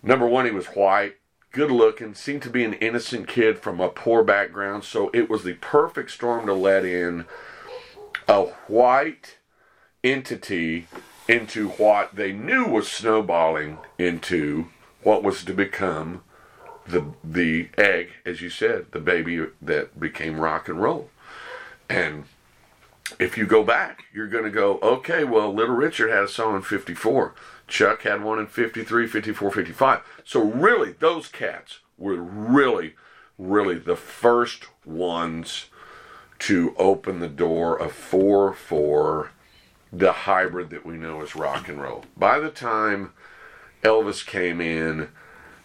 number 0.04 0.28
one 0.28 0.46
he 0.46 0.52
was 0.52 0.68
white 0.68 1.16
good 1.56 1.72
looking 1.72 2.14
seemed 2.14 2.42
to 2.42 2.50
be 2.50 2.66
an 2.66 2.74
innocent 2.74 3.30
kid 3.30 3.58
from 3.58 3.80
a 3.80 3.88
poor 3.88 4.26
background. 4.26 4.84
So 4.84 5.10
it 5.14 5.30
was 5.30 5.46
the 5.46 5.54
perfect 5.54 6.12
storm 6.12 6.46
to 6.48 6.54
let 6.54 6.84
in 6.84 7.24
a 8.28 8.42
white 8.68 9.38
entity 10.04 10.88
into 11.30 11.70
what 11.70 12.14
they 12.14 12.34
knew 12.34 12.66
was 12.66 12.92
snowballing 12.92 13.78
into 13.98 14.68
what 15.02 15.24
was 15.24 15.46
to 15.46 15.54
become 15.54 16.24
the 16.86 17.14
the 17.24 17.70
egg 17.78 18.10
as 18.26 18.42
you 18.42 18.50
said 18.50 18.86
the 18.92 19.00
baby 19.00 19.48
that 19.62 19.98
became 19.98 20.42
rock 20.42 20.68
and 20.68 20.82
roll. 20.82 21.10
And 21.90 22.26
if 23.20 23.38
you 23.38 23.46
go 23.46 23.64
back, 23.64 24.06
you're 24.14 24.28
going 24.28 24.44
to 24.44 24.50
go, 24.50 24.80
okay, 24.82 25.24
well, 25.24 25.54
Little 25.54 25.76
Richard 25.76 26.10
had 26.10 26.24
a 26.24 26.28
song 26.28 26.56
in 26.56 26.62
54. 26.62 27.34
Chuck 27.68 28.02
had 28.02 28.24
one 28.24 28.40
in 28.40 28.48
53, 28.48 29.08
54, 29.08 29.52
55. 29.52 30.02
So, 30.24 30.42
really, 30.42 30.94
those 30.94 31.28
cats 31.28 31.80
were 31.98 32.16
really, 32.16 32.96
really 33.38 33.78
the 33.78 33.96
first 33.96 34.66
ones 34.86 35.66
to 36.40 36.76
open 36.78 37.20
the 37.20 37.30
door 37.30 37.80
of 37.80 37.92
4 37.94 38.54
4, 38.54 39.32
the 39.92 40.12
hybrid 40.12 40.70
that 40.72 40.86
we 40.86 40.96
know 40.96 41.22
as 41.22 41.36
rock 41.36 41.70
and 41.70 41.82
roll. 41.82 42.04
By 42.18 42.40
the 42.40 42.50
time 42.50 43.14
Elvis 43.84 44.26
came 44.26 44.60
in, 44.60 45.10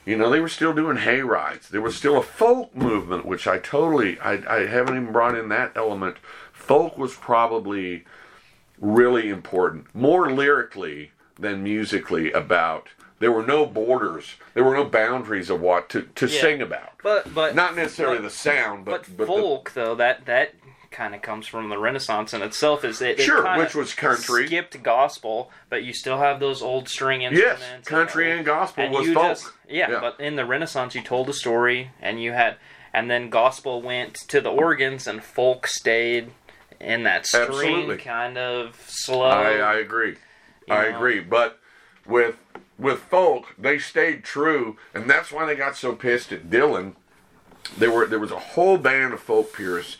you 0.06 0.16
know, 0.16 0.30
they 0.30 0.40
were 0.40 0.48
still 0.48 0.72
doing 0.72 0.98
hay 0.98 1.20
rides. 1.20 1.68
There 1.68 1.82
was 1.82 1.96
still 1.96 2.16
a 2.16 2.22
folk 2.22 2.74
movement, 2.74 3.26
which 3.26 3.46
I 3.46 3.58
totally, 3.58 4.18
I, 4.20 4.32
I 4.48 4.66
haven't 4.66 4.96
even 4.96 5.12
brought 5.12 5.36
in 5.36 5.48
that 5.50 5.72
element 5.76 6.16
folk 6.60 6.96
was 6.96 7.14
probably 7.14 8.04
really 8.80 9.28
important, 9.28 9.92
more 9.94 10.30
lyrically 10.30 11.12
than 11.38 11.62
musically 11.62 12.30
about 12.32 12.88
there 13.18 13.32
were 13.32 13.42
no 13.42 13.66
borders, 13.66 14.34
there 14.54 14.64
were 14.64 14.74
no 14.74 14.84
boundaries 14.84 15.50
of 15.50 15.60
what 15.60 15.88
to, 15.90 16.02
to 16.02 16.26
yeah. 16.26 16.40
sing 16.40 16.62
about. 16.62 16.92
But 17.02 17.34
but 17.34 17.54
not 17.54 17.76
necessarily 17.76 18.18
but, 18.18 18.24
the 18.24 18.30
sound, 18.30 18.84
but 18.84 19.04
but, 19.04 19.16
but 19.16 19.26
folk 19.26 19.70
the, 19.70 19.80
though 19.80 19.94
that 19.96 20.26
that 20.26 20.54
kind 20.90 21.14
of 21.14 21.22
comes 21.22 21.46
from 21.46 21.68
the 21.68 21.78
Renaissance 21.78 22.34
in 22.34 22.42
itself. 22.42 22.84
Is 22.84 23.00
it, 23.00 23.20
sure, 23.20 23.46
it 23.46 23.58
which 23.58 23.74
was 23.74 23.94
country, 23.94 24.46
skipped 24.46 24.82
gospel, 24.82 25.50
but 25.68 25.84
you 25.84 25.92
still 25.92 26.18
have 26.18 26.40
those 26.40 26.62
old 26.62 26.88
string 26.88 27.22
instruments. 27.22 27.62
Yes, 27.62 27.84
country 27.84 28.30
and, 28.30 28.38
and 28.38 28.46
gospel 28.46 28.84
and 28.84 28.92
was 28.92 29.06
folk. 29.12 29.22
Just, 29.22 29.52
yeah, 29.68 29.90
yeah, 29.90 30.00
but 30.00 30.18
in 30.18 30.36
the 30.36 30.44
Renaissance, 30.44 30.94
you 30.94 31.02
told 31.02 31.28
a 31.28 31.34
story, 31.34 31.90
and 32.00 32.22
you 32.22 32.32
had 32.32 32.56
and 32.92 33.10
then 33.10 33.30
gospel 33.30 33.80
went 33.80 34.14
to 34.28 34.40
the 34.40 34.50
organs, 34.50 35.06
and 35.06 35.22
folk 35.22 35.66
stayed 35.66 36.32
in 36.80 37.02
that 37.04 37.26
string 37.26 37.48
Absolutely. 37.48 37.96
kind 37.98 38.38
of 38.38 38.80
slow. 38.86 39.22
I, 39.22 39.56
I 39.56 39.74
agree. 39.76 40.16
I 40.68 40.88
know? 40.88 40.96
agree. 40.96 41.20
But 41.20 41.58
with 42.06 42.36
with 42.78 43.00
folk, 43.00 43.54
they 43.58 43.78
stayed 43.78 44.24
true, 44.24 44.78
and 44.94 45.08
that's 45.08 45.30
why 45.30 45.44
they 45.44 45.54
got 45.54 45.76
so 45.76 45.94
pissed 45.94 46.32
at 46.32 46.48
Dylan. 46.48 46.94
There 47.76 47.90
were 47.90 48.06
there 48.06 48.18
was 48.18 48.32
a 48.32 48.38
whole 48.38 48.78
band 48.78 49.12
of 49.12 49.20
folk 49.20 49.52
purists, 49.54 49.98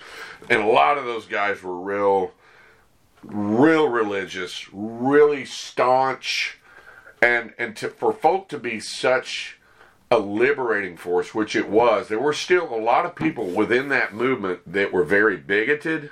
and 0.49 0.63
a 0.63 0.67
lot 0.67 0.97
of 0.97 1.05
those 1.05 1.27
guys 1.27 1.63
were 1.63 1.79
real, 1.79 2.33
real 3.23 3.89
religious, 3.89 4.67
really 4.73 5.45
staunch, 5.45 6.59
and 7.21 7.53
and 7.59 7.77
to, 7.77 7.89
for 7.89 8.13
folk 8.13 8.49
to 8.49 8.59
be 8.59 8.81
such 8.81 9.59
a 10.11 10.19
liberating 10.19 10.97
force, 10.97 11.35
which 11.35 11.55
it 11.55 11.69
was, 11.69 12.09
there 12.09 12.19
were 12.19 12.33
still 12.33 12.75
a 12.75 12.81
lot 12.81 13.07
of 13.07 13.15
people 13.15 13.47
within 13.47 13.91
that 13.91 14.13
movement 14.13 14.61
that 14.67 14.93
were 14.93 15.05
very 15.05 15.37
bigoted 15.37 16.11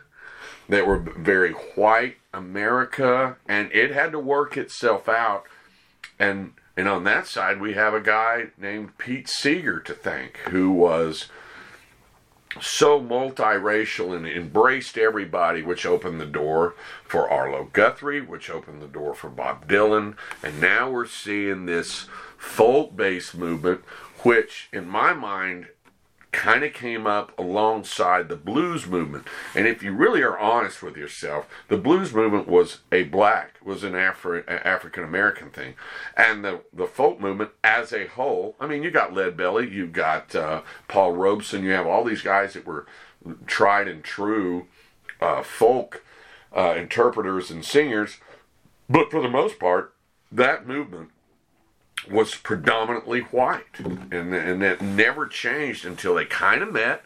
that 0.69 0.87
were 0.87 0.99
very 0.99 1.53
white 1.53 2.17
America, 2.33 3.37
and 3.47 3.73
it 3.73 3.91
had 3.91 4.13
to 4.13 4.19
work 4.19 4.57
itself 4.57 5.09
out. 5.09 5.45
And 6.19 6.53
and 6.77 6.87
on 6.87 7.03
that 7.05 7.27
side, 7.27 7.61
we 7.61 7.73
have 7.75 7.93
a 7.93 8.01
guy 8.01 8.49
named 8.57 8.99
Pete 8.99 9.29
Seeger 9.29 9.81
to 9.81 9.95
thank, 9.95 10.37
who 10.49 10.71
was 10.71 11.27
so 12.61 13.01
multiracial 13.01 14.17
and 14.17 14.27
embraced 14.27 14.97
everybody, 14.97 15.63
which 15.63 15.85
opened 15.85 16.21
the 16.21 16.27
door 16.27 16.75
for 17.05 17.29
Arlo 17.29 17.69
Guthrie, 17.73 18.21
which 18.21 18.49
opened 18.49 18.81
the 18.81 18.87
door 18.87 19.15
for 19.15 19.29
Bob 19.29 19.69
Dylan, 19.69 20.17
and 20.43 20.61
now 20.61 20.91
we're 20.91 21.07
seeing 21.07 21.67
this 21.67 22.07
folk-based 22.37 23.37
movement, 23.37 23.83
which, 24.23 24.69
in 24.73 24.89
my 24.89 25.13
mind, 25.13 25.69
kind 26.31 26.63
of 26.63 26.73
came 26.75 27.07
up 27.07 27.37
alongside 27.39 28.29
the 28.29 28.37
blues 28.37 28.87
movement. 28.87 29.27
And 29.55 29.67
if 29.67 29.83
you 29.83 29.93
really 29.93 30.23
are 30.23 30.39
honest 30.39 30.83
with 30.83 30.97
yourself, 30.97 31.49
the 31.69 31.79
blues 31.79 32.13
movement 32.13 32.47
was 32.47 32.79
a 32.93 33.05
black, 33.05 33.57
was 33.65 33.83
an 33.83 33.93
Afri- 33.93 34.45
African 34.47 35.05
American 35.05 35.51
thing. 35.51 35.75
And 36.17 36.45
the, 36.45 36.61
the 36.73 36.87
folk 36.87 37.21
movement 37.21 37.51
as 37.65 37.93
a 37.93 38.07
whole, 38.07 38.57
I 38.61 38.67
mean, 38.67 38.83
you 38.83 38.91
got 38.91 39.15
Lead 39.15 39.37
Belly, 39.37 39.71
you 39.71 39.87
got 39.87 40.35
uh, 40.35 40.63
Paul 40.87 41.13
Robeson, 41.13 41.65
you 41.65 41.71
have 41.71 41.87
all 41.87 42.05
these 42.05 42.23
guys 42.23 42.53
that 42.55 42.67
were 42.67 42.87
tried 43.47 43.89
and 43.89 44.05
true 44.05 44.67
uh, 45.21 45.43
folk 45.43 46.05
uh, 46.55 46.75
interpreters 46.77 47.51
and 47.51 47.65
singers. 47.65 48.19
But 48.89 49.11
for 49.11 49.21
the 49.21 49.29
most 49.29 49.59
part, 49.59 49.95
that 50.31 50.67
movement 50.67 51.11
was 52.11 52.35
predominantly 52.35 53.21
white, 53.21 53.79
and 53.79 54.35
and 54.35 54.63
that 54.63 54.81
never 54.81 55.27
changed 55.27 55.85
until 55.85 56.15
they 56.15 56.25
kind 56.25 56.63
of 56.63 56.73
met 56.73 57.05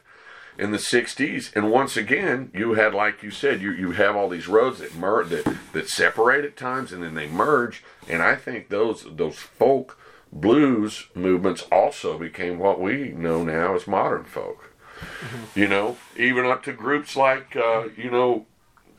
in 0.59 0.71
the 0.71 0.79
'60s. 0.79 1.55
And 1.55 1.71
once 1.71 1.97
again, 1.97 2.51
you 2.55 2.75
had, 2.75 2.95
like 2.95 3.23
you 3.23 3.31
said, 3.31 3.61
you 3.61 3.73
you 3.73 3.93
have 3.93 4.17
all 4.17 4.29
these 4.29 4.49
roads 4.49 4.79
that 4.79 4.95
mer- 4.95 5.25
that 5.25 5.57
that 5.73 5.89
separate 5.89 6.45
at 6.45 6.57
times, 6.57 6.93
and 6.93 7.03
then 7.03 7.15
they 7.15 7.29
merge. 7.29 7.83
And 8.09 8.23
I 8.23 8.37
think 8.37 8.69
those 8.69 9.07
those 9.17 9.37
folk 9.37 9.99
blues 10.33 11.09
movements 11.15 11.67
also 11.71 12.19
became 12.19 12.59
what 12.59 12.81
we 12.81 13.09
know 13.09 13.45
now 13.45 13.75
as 13.75 13.87
modern 13.87 14.25
folk. 14.25 14.73
You 15.55 15.69
know, 15.69 15.97
even 16.17 16.47
up 16.47 16.63
to 16.65 16.73
groups 16.73 17.17
like 17.17 17.57
uh, 17.57 17.89
you 17.97 18.11
know 18.11 18.47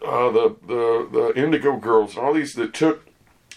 uh, 0.05 0.31
the 0.31 0.55
the 0.67 1.09
the 1.11 1.33
Indigo 1.35 1.77
Girls 1.77 2.15
and 2.15 2.25
all 2.25 2.33
these 2.33 2.53
that 2.53 2.73
took 2.73 3.05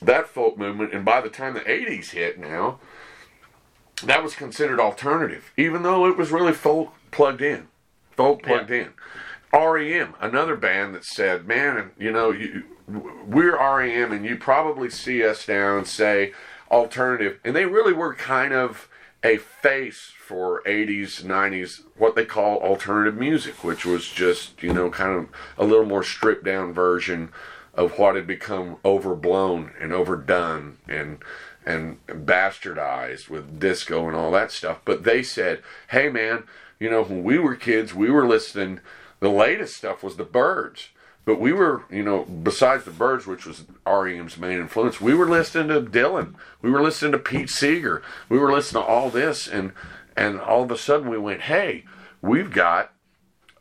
that 0.02 0.28
folk 0.28 0.58
movement, 0.58 0.92
and 0.92 1.04
by 1.04 1.20
the 1.20 1.28
time 1.28 1.54
the 1.54 1.60
80s 1.60 2.10
hit 2.10 2.38
now, 2.38 2.78
that 4.02 4.22
was 4.22 4.34
considered 4.34 4.80
alternative, 4.80 5.52
even 5.56 5.82
though 5.82 6.06
it 6.06 6.16
was 6.16 6.30
really 6.30 6.52
folk 6.52 6.92
plugged 7.10 7.42
in. 7.42 7.68
Folk 8.12 8.42
plugged 8.42 8.70
in. 8.70 8.92
REM, 9.52 10.14
another 10.20 10.56
band 10.56 10.94
that 10.94 11.04
said, 11.04 11.46
man, 11.46 11.92
you 11.98 12.12
know, 12.12 12.30
you, 12.30 12.64
we're 12.86 13.56
REM, 13.56 14.12
and 14.12 14.24
you 14.24 14.36
probably 14.36 14.90
see 14.90 15.24
us 15.24 15.48
now 15.48 15.78
and 15.78 15.86
say 15.86 16.32
alternative. 16.70 17.38
And 17.44 17.56
they 17.56 17.64
really 17.64 17.92
were 17.92 18.14
kind 18.14 18.52
of 18.52 18.88
a 19.24 19.38
face 19.38 20.12
for 20.18 20.62
80s, 20.66 21.22
90s, 21.22 21.82
what 21.96 22.14
they 22.14 22.24
call 22.24 22.58
alternative 22.58 23.16
music, 23.16 23.64
which 23.64 23.86
was 23.86 24.08
just, 24.08 24.62
you 24.62 24.72
know, 24.72 24.90
kind 24.90 25.16
of 25.16 25.28
a 25.56 25.64
little 25.64 25.86
more 25.86 26.02
stripped 26.02 26.44
down 26.44 26.72
version 26.72 27.30
of 27.76 27.98
what 27.98 28.16
had 28.16 28.26
become 28.26 28.78
overblown 28.84 29.72
and 29.80 29.92
overdone 29.92 30.78
and 30.88 31.18
and 31.64 32.04
bastardized 32.06 33.28
with 33.28 33.58
disco 33.58 34.06
and 34.06 34.16
all 34.16 34.30
that 34.30 34.52
stuff. 34.52 34.80
But 34.84 35.04
they 35.04 35.22
said, 35.22 35.62
"Hey, 35.88 36.08
man, 36.08 36.44
you 36.78 36.88
know, 36.88 37.02
when 37.02 37.22
we 37.22 37.38
were 37.38 37.54
kids, 37.54 37.94
we 37.94 38.10
were 38.10 38.26
listening. 38.26 38.80
The 39.20 39.28
latest 39.28 39.76
stuff 39.76 40.02
was 40.02 40.16
the 40.16 40.24
Byrds." 40.24 40.90
But 41.24 41.40
we 41.40 41.52
were, 41.52 41.82
you 41.90 42.04
know, 42.04 42.22
besides 42.24 42.84
the 42.84 42.92
Byrds, 42.92 43.26
which 43.26 43.46
was 43.46 43.64
REM's 43.84 44.38
main 44.38 44.60
influence, 44.60 45.00
we 45.00 45.12
were 45.12 45.28
listening 45.28 45.68
to 45.68 45.80
Dylan. 45.80 46.34
We 46.62 46.70
were 46.70 46.82
listening 46.82 47.12
to 47.12 47.18
Pete 47.18 47.50
Seeger. 47.50 48.00
We 48.28 48.38
were 48.38 48.52
listening 48.52 48.84
to 48.84 48.88
all 48.88 49.10
this, 49.10 49.48
and 49.48 49.72
and 50.16 50.40
all 50.40 50.62
of 50.62 50.70
a 50.70 50.78
sudden 50.78 51.10
we 51.10 51.18
went, 51.18 51.42
"Hey, 51.42 51.84
we've 52.22 52.52
got 52.52 52.92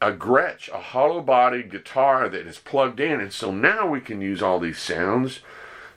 a 0.01 0.11
Gretsch, 0.11 0.69
a 0.69 0.79
hollow 0.79 1.21
bodied 1.21 1.71
guitar 1.71 2.29
that 2.29 2.47
is 2.47 2.59
plugged 2.59 2.99
in. 2.99 3.19
And 3.19 3.31
so 3.31 3.51
now 3.51 3.87
we 3.87 4.01
can 4.01 4.21
use 4.21 4.41
all 4.41 4.59
these 4.59 4.79
sounds 4.79 5.39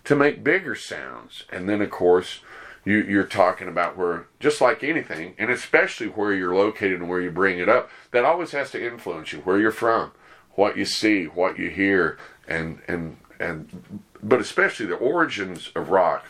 to 0.04 0.16
make 0.16 0.44
bigger 0.44 0.74
sounds. 0.74 1.44
And 1.50 1.68
then, 1.68 1.82
of 1.82 1.90
course, 1.90 2.40
you, 2.84 3.02
you're 3.02 3.24
talking 3.24 3.68
about 3.68 3.96
where, 3.96 4.26
just 4.40 4.60
like 4.60 4.82
anything, 4.82 5.34
and 5.38 5.50
especially 5.50 6.06
where 6.06 6.32
you're 6.32 6.54
located 6.54 7.00
and 7.00 7.08
where 7.08 7.20
you 7.20 7.30
bring 7.30 7.58
it 7.58 7.68
up, 7.68 7.90
that 8.12 8.24
always 8.24 8.52
has 8.52 8.70
to 8.70 8.84
influence 8.84 9.32
you, 9.32 9.40
where 9.40 9.58
you're 9.58 9.70
from, 9.70 10.12
what 10.52 10.76
you 10.76 10.84
see, 10.84 11.24
what 11.24 11.58
you 11.58 11.68
hear, 11.68 12.18
and, 12.46 12.80
and, 12.88 13.18
and, 13.38 14.00
but 14.22 14.40
especially 14.40 14.86
the 14.86 14.94
origins 14.94 15.70
of 15.74 15.90
rock 15.90 16.24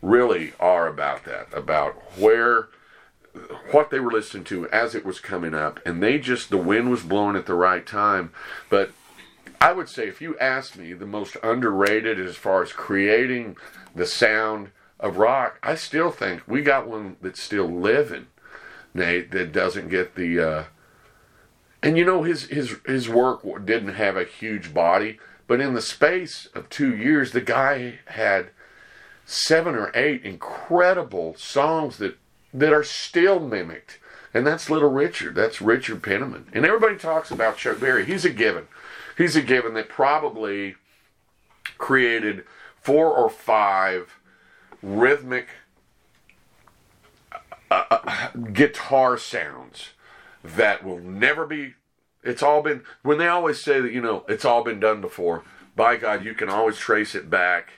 really 0.00 0.52
are 0.58 0.86
about 0.86 1.24
that, 1.24 1.48
about 1.52 1.94
where 2.18 2.68
what 3.70 3.90
they 3.90 4.00
were 4.00 4.10
listening 4.10 4.44
to 4.44 4.68
as 4.70 4.94
it 4.94 5.04
was 5.04 5.20
coming 5.20 5.54
up, 5.54 5.80
and 5.84 6.02
they 6.02 6.18
just 6.18 6.50
the 6.50 6.56
wind 6.56 6.90
was 6.90 7.02
blowing 7.02 7.36
at 7.36 7.46
the 7.46 7.54
right 7.54 7.86
time. 7.86 8.32
But 8.68 8.90
I 9.60 9.72
would 9.72 9.88
say, 9.88 10.06
if 10.08 10.20
you 10.20 10.38
ask 10.38 10.76
me, 10.76 10.92
the 10.92 11.06
most 11.06 11.36
underrated 11.42 12.20
as 12.20 12.36
far 12.36 12.62
as 12.62 12.72
creating 12.72 13.56
the 13.94 14.06
sound 14.06 14.70
of 15.00 15.18
rock, 15.18 15.58
I 15.62 15.74
still 15.74 16.10
think 16.10 16.42
we 16.46 16.62
got 16.62 16.88
one 16.88 17.16
that's 17.20 17.42
still 17.42 17.68
living, 17.68 18.26
Nate. 18.94 19.30
That 19.32 19.52
doesn't 19.52 19.88
get 19.88 20.14
the. 20.14 20.40
Uh, 20.40 20.64
and 21.82 21.96
you 21.96 22.04
know 22.04 22.22
his 22.22 22.44
his 22.44 22.76
his 22.86 23.08
work 23.08 23.42
didn't 23.64 23.94
have 23.94 24.16
a 24.16 24.24
huge 24.24 24.74
body, 24.74 25.18
but 25.46 25.60
in 25.60 25.74
the 25.74 25.82
space 25.82 26.48
of 26.54 26.68
two 26.68 26.96
years, 26.96 27.32
the 27.32 27.40
guy 27.40 28.00
had 28.06 28.50
seven 29.24 29.74
or 29.74 29.92
eight 29.94 30.24
incredible 30.24 31.34
songs 31.36 31.98
that 31.98 32.16
that 32.52 32.72
are 32.72 32.84
still 32.84 33.40
mimicked. 33.40 33.98
And 34.34 34.46
that's 34.46 34.70
Little 34.70 34.90
Richard. 34.90 35.34
That's 35.34 35.60
Richard 35.60 36.02
Penniman. 36.02 36.48
And 36.52 36.64
everybody 36.64 36.96
talks 36.96 37.30
about 37.30 37.56
Chuck 37.56 37.80
Berry. 37.80 38.04
He's 38.04 38.24
a 38.24 38.30
given. 38.30 38.68
He's 39.16 39.36
a 39.36 39.42
given 39.42 39.74
that 39.74 39.88
probably 39.88 40.76
created 41.78 42.44
four 42.80 43.12
or 43.12 43.28
five 43.28 44.18
rhythmic 44.82 45.48
uh, 47.70 47.84
uh, 47.90 48.28
guitar 48.52 49.18
sounds 49.18 49.90
that 50.42 50.84
will 50.84 51.00
never 51.00 51.46
be. 51.46 51.74
It's 52.22 52.42
all 52.42 52.62
been. 52.62 52.84
When 53.02 53.18
they 53.18 53.28
always 53.28 53.60
say 53.60 53.80
that, 53.80 53.92
you 53.92 54.00
know, 54.00 54.24
it's 54.28 54.44
all 54.44 54.62
been 54.62 54.80
done 54.80 55.00
before, 55.00 55.42
by 55.74 55.96
God, 55.96 56.24
you 56.24 56.34
can 56.34 56.48
always 56.48 56.76
trace 56.76 57.14
it 57.14 57.30
back 57.30 57.70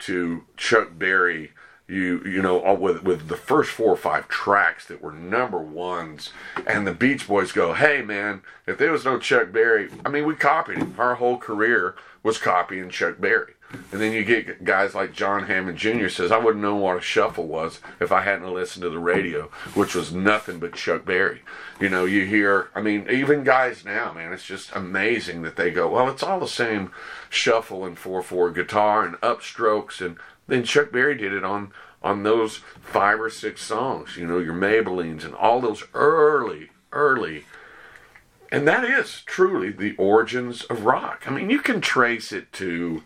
to 0.00 0.44
Chuck 0.56 0.90
Berry 0.98 1.52
you 1.88 2.22
you 2.24 2.42
know 2.42 2.58
with 2.74 3.02
with 3.02 3.28
the 3.28 3.36
first 3.36 3.70
four 3.70 3.88
or 3.88 3.96
five 3.96 4.28
tracks 4.28 4.84
that 4.86 5.02
were 5.02 5.12
number 5.12 5.58
ones. 5.58 6.32
And 6.66 6.86
the 6.86 6.92
beach 6.92 7.26
boys 7.26 7.50
go 7.50 7.72
hey 7.72 8.02
man 8.02 8.42
if 8.66 8.76
there 8.78 8.92
was 8.92 9.04
no 9.04 9.18
chuck 9.18 9.50
berry 9.52 9.90
i 10.04 10.08
mean 10.08 10.26
we 10.26 10.34
copied 10.34 10.78
him. 10.78 10.94
Our 10.98 11.14
whole 11.14 11.38
career 11.38 11.96
was 12.22 12.38
copying 12.38 12.90
chuck 12.90 13.18
berry. 13.18 13.54
And 13.92 14.00
then 14.00 14.12
you 14.12 14.24
get 14.24 14.64
guys 14.64 14.94
like 14.94 15.12
john 15.14 15.44
hammond 15.44 15.78
jr 15.78 16.08
says 16.08 16.30
i 16.30 16.38
wouldn't 16.38 16.62
know 16.62 16.76
what 16.76 16.98
a 16.98 17.00
shuffle 17.00 17.46
was 17.46 17.80
if 18.00 18.12
i 18.12 18.20
hadn't 18.22 18.52
listened 18.52 18.82
to 18.82 18.90
the 18.90 18.98
radio 18.98 19.44
which 19.74 19.94
was 19.94 20.12
nothing 20.12 20.58
but 20.58 20.74
chuck 20.74 21.06
berry. 21.06 21.42
You 21.80 21.88
know 21.88 22.04
you 22.04 22.26
hear 22.26 22.68
i 22.74 22.82
mean 22.82 23.06
even 23.10 23.44
guys 23.44 23.84
now 23.84 24.12
man 24.12 24.34
it's 24.34 24.44
just 24.44 24.74
amazing 24.74 25.40
that 25.42 25.56
they 25.56 25.70
go 25.70 25.88
well 25.88 26.10
it's 26.10 26.22
all 26.22 26.40
the 26.40 26.48
same 26.48 26.92
shuffle 27.30 27.86
and 27.86 27.96
4-4 27.96 28.54
guitar 28.54 29.04
and 29.06 29.16
upstrokes 29.22 30.04
and 30.04 30.16
then 30.48 30.64
Chuck 30.64 30.90
Berry 30.90 31.16
did 31.16 31.32
it 31.32 31.44
on 31.44 31.72
on 32.02 32.22
those 32.22 32.56
five 32.80 33.20
or 33.20 33.30
six 33.30 33.62
songs, 33.62 34.16
you 34.16 34.26
know, 34.26 34.38
your 34.38 34.54
Maybellenes 34.54 35.24
and 35.24 35.34
all 35.34 35.60
those 35.60 35.84
early, 35.94 36.70
early. 36.92 37.44
And 38.50 38.66
that 38.68 38.84
is 38.84 39.22
truly 39.26 39.70
the 39.70 39.94
origins 39.96 40.62
of 40.64 40.84
rock. 40.84 41.24
I 41.26 41.30
mean, 41.30 41.50
you 41.50 41.58
can 41.58 41.80
trace 41.80 42.32
it 42.32 42.52
to 42.54 43.02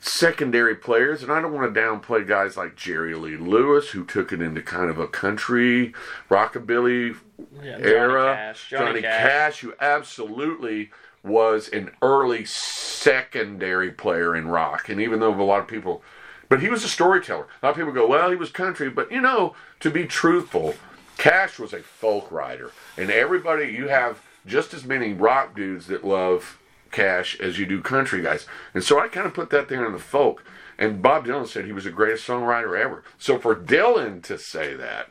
secondary 0.00 0.74
players, 0.74 1.22
and 1.22 1.32
I 1.32 1.40
don't 1.40 1.52
want 1.54 1.72
to 1.72 1.80
downplay 1.80 2.26
guys 2.26 2.56
like 2.56 2.76
Jerry 2.76 3.14
Lee 3.14 3.36
Lewis, 3.36 3.90
who 3.90 4.04
took 4.04 4.32
it 4.32 4.42
into 4.42 4.60
kind 4.62 4.90
of 4.90 4.98
a 4.98 5.06
country 5.08 5.92
rockabilly 6.30 7.16
Yeah, 7.62 7.78
Johnny 7.78 7.84
era. 7.84 8.34
Cash, 8.34 8.70
Johnny 8.70 9.02
Cash. 9.02 9.22
Cash. 9.22 9.60
who 9.60 9.74
absolutely 9.80 10.90
was 11.22 11.68
an 11.68 11.90
early 12.02 12.44
secondary 12.44 13.90
player 13.90 14.36
in 14.36 14.48
rock, 14.48 14.88
and 14.88 15.00
even 15.00 15.20
though 15.20 15.32
a 15.32 15.42
lot 15.42 15.60
of 15.60 15.68
people, 15.68 16.02
but 16.48 16.60
he 16.60 16.68
was 16.68 16.84
a 16.84 16.88
storyteller. 16.88 17.46
A 17.62 17.66
lot 17.66 17.70
of 17.70 17.76
people 17.76 17.92
go, 17.92 18.06
well, 18.06 18.30
he 18.30 18.36
was 18.36 18.50
country, 18.50 18.88
but 18.90 19.10
you 19.10 19.20
know, 19.20 19.54
to 19.80 19.90
be 19.90 20.06
truthful, 20.06 20.74
Cash 21.16 21.58
was 21.58 21.72
a 21.72 21.82
folk 21.82 22.30
writer, 22.30 22.72
and 22.96 23.10
everybody 23.10 23.66
you 23.66 23.88
have 23.88 24.22
just 24.46 24.72
as 24.72 24.84
many 24.84 25.12
rock 25.12 25.54
dudes 25.54 25.86
that 25.88 26.04
love 26.04 26.58
Cash 26.90 27.38
as 27.40 27.58
you 27.58 27.66
do 27.66 27.82
country 27.82 28.22
guys, 28.22 28.46
and 28.74 28.82
so 28.82 28.98
I 29.00 29.08
kind 29.08 29.26
of 29.26 29.34
put 29.34 29.50
that 29.50 29.68
there 29.68 29.84
in 29.84 29.92
the 29.92 29.98
folk. 29.98 30.44
And 30.78 31.02
Bob 31.02 31.26
Dylan 31.26 31.48
said 31.48 31.64
he 31.64 31.72
was 31.72 31.84
the 31.84 31.90
greatest 31.90 32.24
songwriter 32.26 32.78
ever. 32.78 33.02
So 33.18 33.36
for 33.36 33.56
Dylan 33.56 34.22
to 34.22 34.38
say 34.38 34.74
that, 34.74 35.08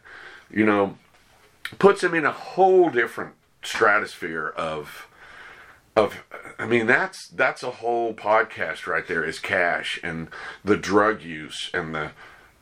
you 0.50 0.66
know, 0.66 0.98
puts 1.78 2.02
him 2.02 2.14
in 2.14 2.26
a 2.26 2.32
whole 2.32 2.90
different 2.90 3.34
stratosphere 3.62 4.48
of 4.56 5.07
of 5.98 6.24
I 6.60 6.66
mean 6.66 6.86
that's 6.86 7.28
that's 7.28 7.64
a 7.64 7.72
whole 7.72 8.14
podcast 8.14 8.86
right 8.86 9.08
there 9.08 9.24
is 9.24 9.40
cash 9.40 10.00
and 10.04 10.30
the 10.64 10.78
drug 10.78 11.24
use 11.24 11.72
and 11.74 11.96
the 11.96 12.12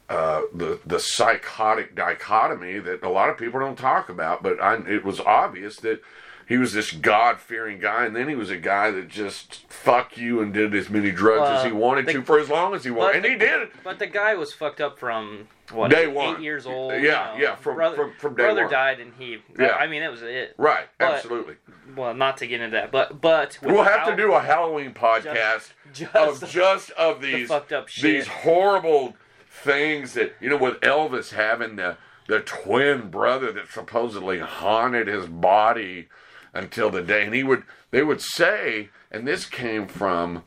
uh, 0.08 0.42
the 0.54 0.80
the 0.86 1.00
psychotic 1.00 1.96
dichotomy 1.96 2.80
that 2.80 3.04
a 3.04 3.10
lot 3.10 3.30
of 3.30 3.38
people 3.38 3.60
don't 3.60 3.78
talk 3.78 4.08
about 4.08 4.42
but 4.42 4.62
I, 4.62 4.76
it 4.88 5.04
was 5.04 5.20
obvious 5.20 5.78
that 5.78 6.02
he 6.48 6.58
was 6.58 6.74
this 6.74 6.92
God 6.92 7.40
fearing 7.40 7.80
guy 7.80 8.06
and 8.06 8.16
then 8.16 8.28
he 8.30 8.36
was 8.36 8.50
a 8.52 8.58
guy 8.58 8.92
that 8.92 9.08
just 9.08 9.66
fuck 9.72 10.18
you 10.18 10.42
and 10.42 10.54
did 10.54 10.74
as 10.76 10.90
many 10.90 11.12
drugs 11.12 11.50
as 11.50 11.66
he 11.66 11.72
wanted 11.72 12.06
the- 12.06 12.14
to 12.14 12.22
for 12.24 12.40
as 12.40 12.50
long 12.50 12.74
as 12.76 12.84
he 12.84 12.92
wanted 12.92 13.18
and 13.18 13.26
he 13.26 13.36
did 13.36 13.70
But 13.84 14.00
the 14.00 14.08
guy 14.08 14.36
was 14.36 14.54
fucked 14.54 14.82
up 14.82 14.98
from 15.00 15.48
what 15.72 15.90
Day 15.90 16.04
eight 16.04 16.12
one. 16.14 16.44
years 16.44 16.66
old. 16.68 16.92
Yeah, 16.94 17.00
you 17.00 17.40
know. 17.40 17.44
yeah, 17.50 17.56
from- 17.56 17.76
brother, 17.76 17.96
from- 17.96 18.14
from 18.20 18.36
day 18.36 18.44
brother 18.44 18.64
one. 18.64 18.72
died 18.72 19.00
and 19.00 19.14
he. 19.18 19.42
Yeah. 19.60 19.72
I 19.76 19.88
mean, 19.88 20.02
that 20.02 20.12
was 20.12 20.22
it. 20.22 20.54
right 20.58 20.86
But- 21.00 21.14
absolutely 21.16 21.56
Well, 21.96 22.14
not 22.14 22.38
to 22.38 22.48
get 22.48 22.62
into 22.62 22.76
that, 22.78 22.92
but 22.92 23.20
but 23.22 23.58
We'll 23.64 23.84
have 23.84 24.06
to 24.08 24.16
do 24.16 24.34
a 24.34 24.40
Halloween 24.40 24.94
podcast 24.94 25.72
just 25.94 26.16
of 26.16 26.50
just 26.50 26.92
of 26.92 27.22
these 27.22 27.48
fucked 27.48 27.74
up 27.74 27.88
shit. 27.88 28.04
these 28.04 28.28
horrible 28.28 29.16
things 29.50 30.14
that 30.14 30.36
you 30.40 30.50
know 30.50 30.58
with 30.58 30.80
Elvis 30.82 31.32
having 31.34 31.76
the 31.78 31.98
the 32.28 32.40
twin 32.40 33.10
brother 33.10 33.52
that 33.52 33.70
supposedly 33.72 34.40
haunted 34.40 35.08
his 35.08 35.26
body 35.28 36.08
until 36.56 36.90
the 36.90 37.02
day 37.02 37.26
and 37.26 37.36
he 37.36 37.44
would 37.44 37.64
they 37.92 38.02
would 38.02 38.22
say 38.22 38.90
and 39.12 39.28
this 39.28 39.46
came 39.46 39.88
from 39.88 40.44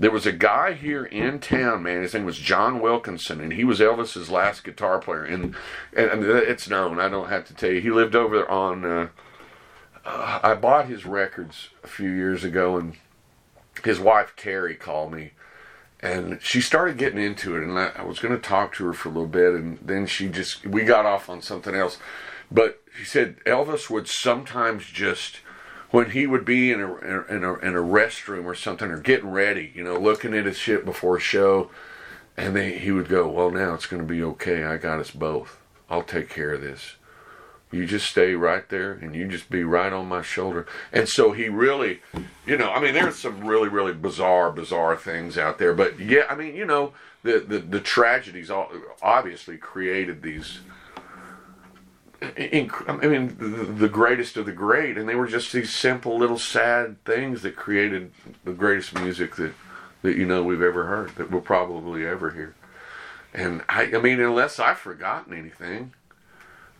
there 0.00 0.10
was 0.10 0.24
a 0.24 0.32
guy 0.32 0.72
here 0.72 1.04
in 1.04 1.40
town, 1.40 1.82
man. 1.82 2.02
His 2.02 2.14
name 2.14 2.24
was 2.24 2.38
John 2.38 2.80
Wilkinson, 2.80 3.38
and 3.40 3.52
he 3.52 3.64
was 3.64 3.80
Elvis's 3.80 4.30
last 4.30 4.64
guitar 4.64 4.98
player. 4.98 5.24
And, 5.24 5.54
and, 5.94 6.10
and 6.10 6.24
it's 6.24 6.70
known. 6.70 6.98
I 6.98 7.08
don't 7.08 7.28
have 7.28 7.46
to 7.48 7.54
tell 7.54 7.70
you. 7.70 7.82
He 7.82 7.90
lived 7.90 8.14
over 8.14 8.36
there 8.36 8.50
on. 8.50 8.84
Uh, 8.84 9.08
uh, 10.04 10.40
I 10.42 10.54
bought 10.54 10.88
his 10.88 11.04
records 11.04 11.68
a 11.84 11.86
few 11.86 12.08
years 12.08 12.44
ago, 12.44 12.78
and 12.78 12.94
his 13.84 14.00
wife 14.00 14.32
Terry 14.36 14.74
called 14.74 15.12
me, 15.12 15.32
and 16.00 16.40
she 16.40 16.62
started 16.62 16.96
getting 16.96 17.22
into 17.22 17.54
it. 17.56 17.62
And 17.62 17.78
I, 17.78 17.92
I 17.96 18.02
was 18.02 18.20
going 18.20 18.34
to 18.34 18.40
talk 18.40 18.74
to 18.76 18.86
her 18.86 18.94
for 18.94 19.10
a 19.10 19.12
little 19.12 19.28
bit, 19.28 19.52
and 19.54 19.78
then 19.82 20.06
she 20.06 20.28
just 20.28 20.66
we 20.66 20.82
got 20.82 21.04
off 21.04 21.28
on 21.28 21.42
something 21.42 21.74
else. 21.74 21.98
But 22.50 22.79
she 22.96 23.04
said 23.04 23.36
Elvis 23.44 23.88
would 23.90 24.08
sometimes 24.08 24.86
just 24.86 25.40
when 25.90 26.10
he 26.10 26.26
would 26.26 26.44
be 26.44 26.70
in 26.70 26.80
a, 26.80 26.94
in 27.28 27.44
a 27.44 27.54
in 27.54 27.74
a 27.74 27.80
restroom 27.80 28.44
or 28.44 28.54
something 28.54 28.90
or 28.90 28.98
getting 28.98 29.30
ready, 29.30 29.72
you 29.74 29.82
know, 29.82 29.98
looking 29.98 30.34
at 30.34 30.46
his 30.46 30.56
shit 30.56 30.84
before 30.84 31.16
a 31.16 31.20
show, 31.20 31.70
and 32.36 32.54
then 32.54 32.78
he 32.78 32.92
would 32.92 33.08
go, 33.08 33.28
"Well, 33.28 33.50
now 33.50 33.74
it's 33.74 33.86
going 33.86 34.02
to 34.02 34.08
be 34.08 34.22
okay. 34.22 34.64
I 34.64 34.76
got 34.76 35.00
us 35.00 35.10
both. 35.10 35.58
I'll 35.88 36.02
take 36.02 36.28
care 36.28 36.52
of 36.52 36.60
this. 36.60 36.96
You 37.72 37.86
just 37.86 38.10
stay 38.10 38.34
right 38.34 38.68
there, 38.68 38.92
and 38.92 39.14
you 39.14 39.28
just 39.28 39.50
be 39.50 39.64
right 39.64 39.92
on 39.92 40.08
my 40.08 40.22
shoulder." 40.22 40.66
And 40.92 41.08
so 41.08 41.32
he 41.32 41.48
really, 41.48 42.00
you 42.46 42.56
know, 42.56 42.70
I 42.70 42.80
mean, 42.80 42.94
there's 42.94 43.18
some 43.18 43.46
really 43.46 43.68
really 43.68 43.94
bizarre 43.94 44.52
bizarre 44.52 44.96
things 44.96 45.36
out 45.36 45.58
there, 45.58 45.74
but 45.74 45.98
yeah, 45.98 46.24
I 46.28 46.36
mean, 46.36 46.54
you 46.54 46.66
know, 46.66 46.92
the 47.24 47.40
the, 47.40 47.58
the 47.58 47.80
tragedies 47.80 48.50
all, 48.50 48.70
obviously 49.02 49.56
created 49.56 50.22
these 50.22 50.60
I 52.22 53.06
mean, 53.06 53.34
the, 53.78 53.88
greatest 53.88 54.36
of 54.36 54.44
the 54.44 54.52
great, 54.52 54.98
and 54.98 55.08
they 55.08 55.14
were 55.14 55.26
just 55.26 55.52
these 55.52 55.74
simple 55.74 56.18
little 56.18 56.38
sad 56.38 57.02
things 57.04 57.40
that 57.42 57.56
created 57.56 58.12
the 58.44 58.52
greatest 58.52 58.94
music 58.94 59.36
that 59.36 59.54
that 60.02 60.16
you 60.16 60.26
know 60.26 60.42
we've 60.42 60.62
ever 60.62 60.86
heard, 60.86 61.14
that 61.16 61.30
we'll 61.30 61.40
probably 61.40 62.06
ever 62.06 62.30
hear. 62.30 62.54
And 63.32 63.62
I, 63.68 63.84
I 63.94 64.00
mean, 64.00 64.20
unless 64.20 64.58
I've 64.58 64.78
forgotten 64.78 65.34
anything, 65.34 65.92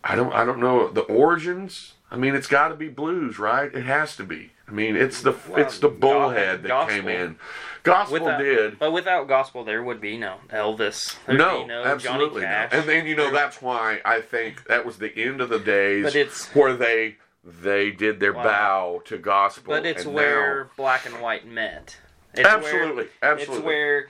I 0.02 0.16
don't, 0.16 0.32
I 0.32 0.44
don't 0.44 0.58
know 0.58 0.88
the 0.88 1.02
origins. 1.02 1.94
I 2.10 2.16
mean, 2.16 2.34
it's 2.34 2.46
got 2.46 2.68
to 2.68 2.74
be 2.74 2.88
blues, 2.88 3.38
right? 3.38 3.72
It 3.72 3.84
has 3.84 4.16
to 4.16 4.24
be. 4.24 4.52
I 4.70 4.72
mean, 4.72 4.96
it's 4.96 5.22
the 5.22 5.34
it's 5.56 5.78
the 5.80 5.88
bullhead 5.88 6.62
that 6.62 6.88
came 6.88 7.08
in. 7.08 7.36
Gospel 7.82 8.20
Without, 8.20 8.38
did. 8.38 8.78
But 8.78 8.92
without 8.92 9.26
gospel, 9.26 9.64
there 9.64 9.82
would 9.82 10.00
be 10.02 10.16
no 10.18 10.36
Elvis. 10.50 11.16
No, 11.26 11.62
be 11.62 11.66
no 11.68 11.82
absolutely 11.82 12.42
Johnny 12.42 12.52
Cash. 12.54 12.72
no. 12.72 12.78
And 12.78 12.88
then 12.88 13.06
you 13.06 13.16
know 13.16 13.30
that's 13.32 13.60
why 13.62 14.00
I 14.04 14.20
think 14.20 14.66
that 14.68 14.84
was 14.84 14.98
the 14.98 15.10
end 15.16 15.40
of 15.40 15.48
the 15.48 15.58
days 15.58 16.14
where 16.52 16.74
they 16.74 17.16
they 17.42 17.90
did 17.90 18.20
their 18.20 18.34
Wow. 18.34 18.42
bow 18.44 19.02
to 19.06 19.16
gospel. 19.18 19.72
but 19.74 19.86
it's 19.86 20.04
and 20.04 20.14
where 20.14 20.64
now- 20.64 20.70
black 20.76 21.06
and 21.06 21.20
white 21.22 21.46
met. 21.46 21.96
It's 22.34 22.46
Absolutely, 22.46 23.04
where, 23.20 23.32
absolutely. 23.32 23.56
It's 23.56 23.64
where 23.64 24.08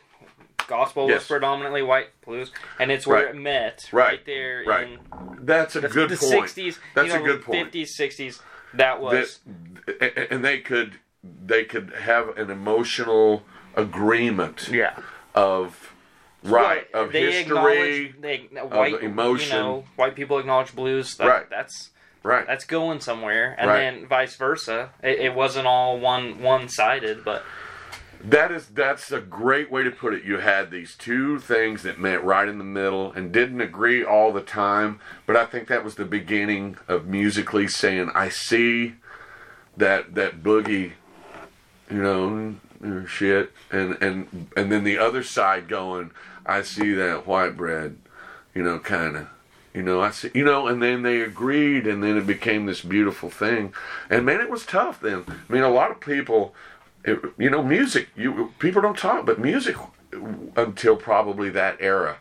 gospel 0.67 1.09
Yes. 1.09 1.21
was 1.21 1.27
predominantly 1.29 1.83
white 1.83 2.09
blues, 2.27 2.51
and 2.79 2.91
it's 2.91 3.07
where 3.07 3.25
Right. 3.27 3.35
it 3.35 3.39
met 3.39 3.89
Right. 3.93 4.05
right, 4.09 4.27
there 4.27 4.65
right. 4.67 4.89
in 4.89 4.99
that's 5.43 5.75
a 5.77 5.81
the, 5.81 5.89
good 5.89 6.11
the 6.11 6.17
point. 6.17 6.33
60s. 6.33 6.79
That's 6.95 7.09
you 7.09 7.15
know, 7.15 7.21
a 7.21 7.27
good 7.27 7.45
point. 7.45 7.73
50s, 7.73 7.97
60s. 7.97 8.41
That 8.75 9.01
was 9.01 9.41
That, 9.87 10.29
and 10.33 10.45
they 10.45 10.61
could 10.61 10.95
they 11.23 11.65
could 11.65 11.93
have 11.95 12.37
an 12.39 12.51
emotional 12.51 13.43
agreement 13.77 14.69
yeah. 14.73 14.97
of 15.35 15.93
right 16.43 16.87
Well, 16.95 17.05
of 17.05 17.13
they 17.13 17.31
history. 17.33 18.15
they 18.19 18.49
uh, 18.59 18.67
white 18.67 19.03
emotion. 19.03 19.57
You 19.57 19.63
know, 19.63 19.85
white 19.97 20.15
people 20.17 20.39
acknowledge 20.39 20.75
blues. 20.75 21.17
That, 21.17 21.27
Right. 21.27 21.51
That's 21.51 21.91
Right. 22.23 22.47
that's 22.47 22.65
going 22.65 23.01
somewhere, 23.01 23.55
and 23.59 23.69
Right. 23.71 23.79
then 23.79 24.07
vice 24.07 24.37
versa. 24.37 24.91
It, 25.03 25.21
it 25.21 25.35
wasn't 25.35 25.67
all 25.67 25.99
one 25.99 26.41
one 26.43 26.69
sided, 26.69 27.25
but 27.25 27.43
That 28.23 28.53
is 28.53 28.67
that's 28.67 29.11
a 29.11 29.21
great 29.21 29.71
way 29.71 29.83
to 29.83 29.91
put 29.91 30.13
it. 30.13 30.25
You 30.25 30.39
had 30.39 30.71
these 30.71 30.95
two 30.95 31.39
things 31.39 31.83
that 31.85 31.99
met 31.99 32.23
right 32.23 32.47
in 32.47 32.59
the 32.59 32.65
middle 32.65 33.13
and 33.13 33.33
didn't 33.33 33.63
agree 33.63 34.05
all 34.05 34.31
the 34.31 34.43
time, 34.43 35.01
but 35.27 35.37
I 35.37 35.47
think 35.47 35.69
that 35.69 35.85
was 35.85 35.95
the 35.95 36.05
beginning 36.05 36.77
of 36.87 37.07
musically 37.07 37.67
saying, 37.67 38.11
"I 38.15 38.29
see 38.29 38.97
that 39.77 40.15
that 40.17 40.43
boogie, 40.43 40.93
you 41.91 42.03
know, 42.03 42.57
shit," 43.07 43.53
and 43.71 43.97
and 44.03 44.49
and 44.55 44.71
then 44.71 44.85
the 44.85 44.99
other 44.99 45.23
side 45.23 45.67
going, 45.67 46.11
"I 46.45 46.61
see 46.61 46.93
that 46.93 47.27
white 47.27 47.57
bread, 47.57 47.97
you 48.55 48.63
know, 48.63 48.79
kind 48.79 49.17
of." 49.17 49.29
You 49.73 49.83
know, 49.83 50.01
I 50.01 50.11
see, 50.11 50.33
you 50.35 50.45
know, 50.45 50.67
and 50.67 50.83
then 50.83 51.03
they 51.03 51.21
agreed, 51.21 51.87
and 51.87 52.03
then 52.03 52.17
it 52.17 52.27
became 52.27 52.67
this 52.67 52.81
beautiful 52.81 53.31
thing. 53.31 53.73
And 54.11 54.27
man, 54.27 54.41
it 54.41 54.51
was 54.51 54.67
tough 54.67 55.01
then. 55.01 55.25
I 55.29 55.53
mean, 55.53 55.63
a 55.63 55.71
lot 55.71 55.93
of 55.93 56.01
people, 56.01 56.57
it, 57.05 57.21
you 57.39 57.51
know, 57.51 57.63
music. 57.63 58.09
You 58.17 58.53
people 58.59 58.83
don't 58.83 58.99
talk, 58.99 59.27
but 59.27 59.39
music 59.39 59.77
until 60.57 60.97
probably 60.97 61.51
that 61.51 61.77
era, 61.81 62.19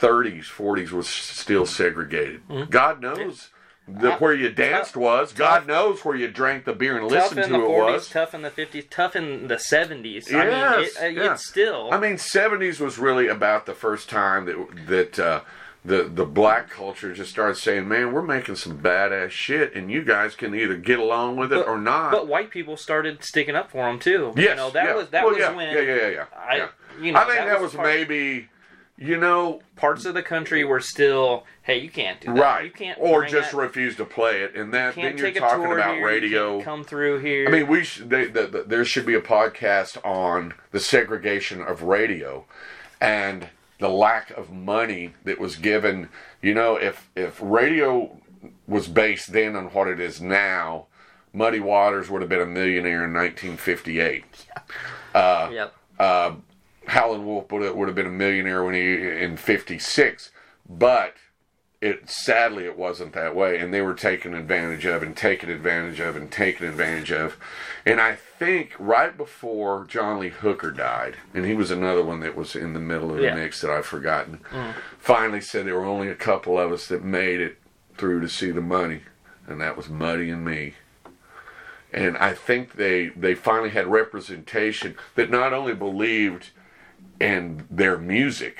30s, 0.00 0.44
40s 0.44 0.90
was 0.90 1.08
still 1.08 1.66
segregated. 1.66 2.46
Mm-hmm. 2.48 2.70
God 2.70 3.00
knows 3.00 3.50
the, 3.86 4.12
where 4.12 4.32
you 4.32 4.50
danced 4.50 4.96
was. 4.96 5.32
God 5.32 5.66
knows 5.66 6.04
where 6.04 6.16
you 6.16 6.28
drank 6.28 6.64
the 6.64 6.72
beer 6.72 6.98
and 6.98 7.08
listened 7.08 7.42
to 7.42 7.48
the 7.48 7.56
it 7.56 7.68
40s, 7.68 7.92
was. 7.92 8.08
tough 8.08 8.34
in 8.34 8.42
the 8.42 8.50
50s, 8.50 8.86
tough 8.88 9.16
in 9.16 9.48
the 9.48 9.56
70s. 9.56 10.32
I 10.32 10.44
mean, 10.44 10.84
it, 10.84 11.02
uh, 11.02 11.06
yeah. 11.06 11.32
it's 11.34 11.46
still. 11.46 11.90
I 11.92 11.98
mean, 11.98 12.14
70s 12.14 12.80
was 12.80 12.98
really 12.98 13.28
about 13.28 13.66
the 13.66 13.74
first 13.74 14.08
time 14.08 14.46
that 14.46 14.86
that 14.86 15.18
uh, 15.18 15.40
the 15.84 16.04
the 16.04 16.26
black 16.26 16.68
culture 16.68 17.14
just 17.14 17.30
started 17.30 17.56
saying, 17.56 17.88
"Man, 17.88 18.12
we're 18.12 18.22
making 18.22 18.56
some 18.56 18.78
badass 18.78 19.30
shit, 19.30 19.74
and 19.74 19.90
you 19.90 20.02
guys 20.04 20.34
can 20.34 20.54
either 20.54 20.76
get 20.76 20.98
along 20.98 21.36
with 21.36 21.52
it 21.52 21.66
or 21.66 21.78
not." 21.78 22.10
But 22.12 22.28
white 22.28 22.50
people 22.50 22.76
started 22.76 23.24
sticking 23.24 23.56
up 23.56 23.70
for 23.70 23.86
them 23.86 23.98
too. 23.98 24.32
yes, 24.36 24.50
you 24.50 24.56
know 24.56 24.70
that 24.70 24.84
yeah. 24.84 24.94
was 24.94 25.08
that 25.10 25.24
Well, 25.24 25.32
was 25.34 25.40
yeah, 25.40 25.56
when 25.56 25.74
yeah, 25.74 25.80
yeah, 25.80 25.94
yeah, 25.94 26.08
yeah. 26.08 26.24
I, 26.36 26.56
yeah. 26.56 26.68
you 27.00 27.12
know, 27.12 27.20
I 27.20 27.24
think 27.24 27.38
that, 27.46 27.60
was, 27.60 27.72
part- 27.74 27.86
maybe, 27.88 28.48
you 28.98 29.16
know, 29.16 29.62
parts 29.76 30.04
of 30.04 30.12
the 30.12 30.22
country 30.22 30.62
were 30.64 30.80
still, 30.80 31.44
hey, 31.62 31.78
you 31.78 31.88
can't 31.88 32.20
do 32.20 32.34
that. 32.34 32.38
right, 32.40 32.64
You 32.66 32.70
can't 32.70 32.98
or 33.00 33.24
just 33.24 33.52
that, 33.52 33.56
refuse 33.56 33.96
to 33.96 34.04
play 34.04 34.42
it, 34.42 34.54
and 34.54 34.74
that 34.74 34.94
can't 34.96 35.16
then 35.16 35.32
you're 35.32 35.40
talking 35.40 35.64
about 35.72 35.94
here, 35.94 36.00
you 36.00 36.06
radio. 36.06 36.62
come 36.62 36.84
through 36.84 37.20
here. 37.20 37.48
I 37.48 37.50
mean, 37.50 37.66
we 37.68 37.84
should, 37.84 38.10
they, 38.10 38.26
the, 38.26 38.46
the, 38.46 38.62
there 38.64 38.84
should 38.84 39.06
be 39.06 39.14
a 39.14 39.22
podcast 39.22 39.96
on 40.04 40.52
the 40.72 40.80
segregation 40.80 41.62
of 41.62 41.82
radio 41.84 42.44
and 43.00 43.48
the 43.80 43.88
lack 43.88 44.30
of 44.30 44.50
money 44.50 45.14
that 45.24 45.40
was 45.40 45.56
given. 45.56 46.08
You 46.40 46.54
know, 46.54 46.76
if 46.76 47.10
if 47.16 47.38
radio 47.42 48.16
was 48.66 48.86
based 48.86 49.32
then 49.32 49.56
on 49.56 49.66
what 49.66 49.88
it 49.88 49.98
is 49.98 50.20
now, 50.20 50.86
Muddy 51.32 51.60
Waters 51.60 52.08
would 52.08 52.22
have 52.22 52.28
been 52.28 52.40
a 52.40 52.46
millionaire 52.46 53.04
in 53.04 53.12
1958. 53.12 54.24
yep. 55.50 55.74
uh, 55.98 56.34
Howlin' 56.86 57.26
Wolf 57.26 57.50
would 57.52 57.62
have, 57.62 57.74
would 57.74 57.88
have 57.88 57.94
been 57.94 58.06
a 58.06 58.10
millionaire 58.10 58.64
when 58.64 58.74
he 58.74 58.94
in 58.94 59.36
'56, 59.36 60.30
but 60.68 61.14
it 61.80 62.10
sadly 62.10 62.64
it 62.64 62.76
wasn't 62.76 63.12
that 63.14 63.34
way, 63.34 63.58
and 63.58 63.72
they 63.72 63.80
were 63.80 63.94
taken 63.94 64.34
advantage 64.34 64.84
of 64.84 65.02
and 65.02 65.16
taken 65.16 65.50
advantage 65.50 65.98
of 66.00 66.14
and 66.14 66.30
taken 66.30 66.66
advantage 66.66 67.10
of, 67.10 67.36
and 67.86 68.00
I 68.00 68.14
think 68.14 68.74
right 68.78 69.16
before 69.16 69.86
John 69.86 70.20
Lee 70.20 70.28
Hooker 70.28 70.70
died, 70.70 71.16
and 71.32 71.46
he 71.46 71.54
was 71.54 71.70
another 71.70 72.04
one 72.04 72.20
that 72.20 72.36
was 72.36 72.54
in 72.54 72.74
the 72.74 72.80
middle 72.80 73.10
of 73.10 73.16
the 73.18 73.24
Yeah. 73.24 73.34
mix 73.34 73.60
that 73.62 73.70
I've 73.70 73.86
forgotten. 73.86 74.40
Mm. 74.50 74.74
Finally, 74.98 75.40
said 75.40 75.66
there 75.66 75.74
were 75.74 75.84
only 75.84 76.08
a 76.08 76.14
couple 76.14 76.58
of 76.58 76.70
us 76.70 76.86
that 76.88 77.02
made 77.02 77.40
it 77.40 77.56
through 77.96 78.20
to 78.20 78.28
see 78.28 78.50
the 78.50 78.60
money, 78.60 79.02
and 79.46 79.60
that 79.60 79.76
was 79.76 79.88
Muddy 79.88 80.30
and 80.30 80.44
me 80.44 80.74
and 81.92 82.16
I 82.18 82.34
think 82.34 82.74
they 82.74 83.08
they 83.08 83.34
finally 83.34 83.70
had 83.70 83.86
representation 83.88 84.94
that 85.16 85.30
not 85.30 85.52
only 85.52 85.74
believed 85.74 86.50
in 87.20 87.66
their 87.70 87.98
music, 87.98 88.58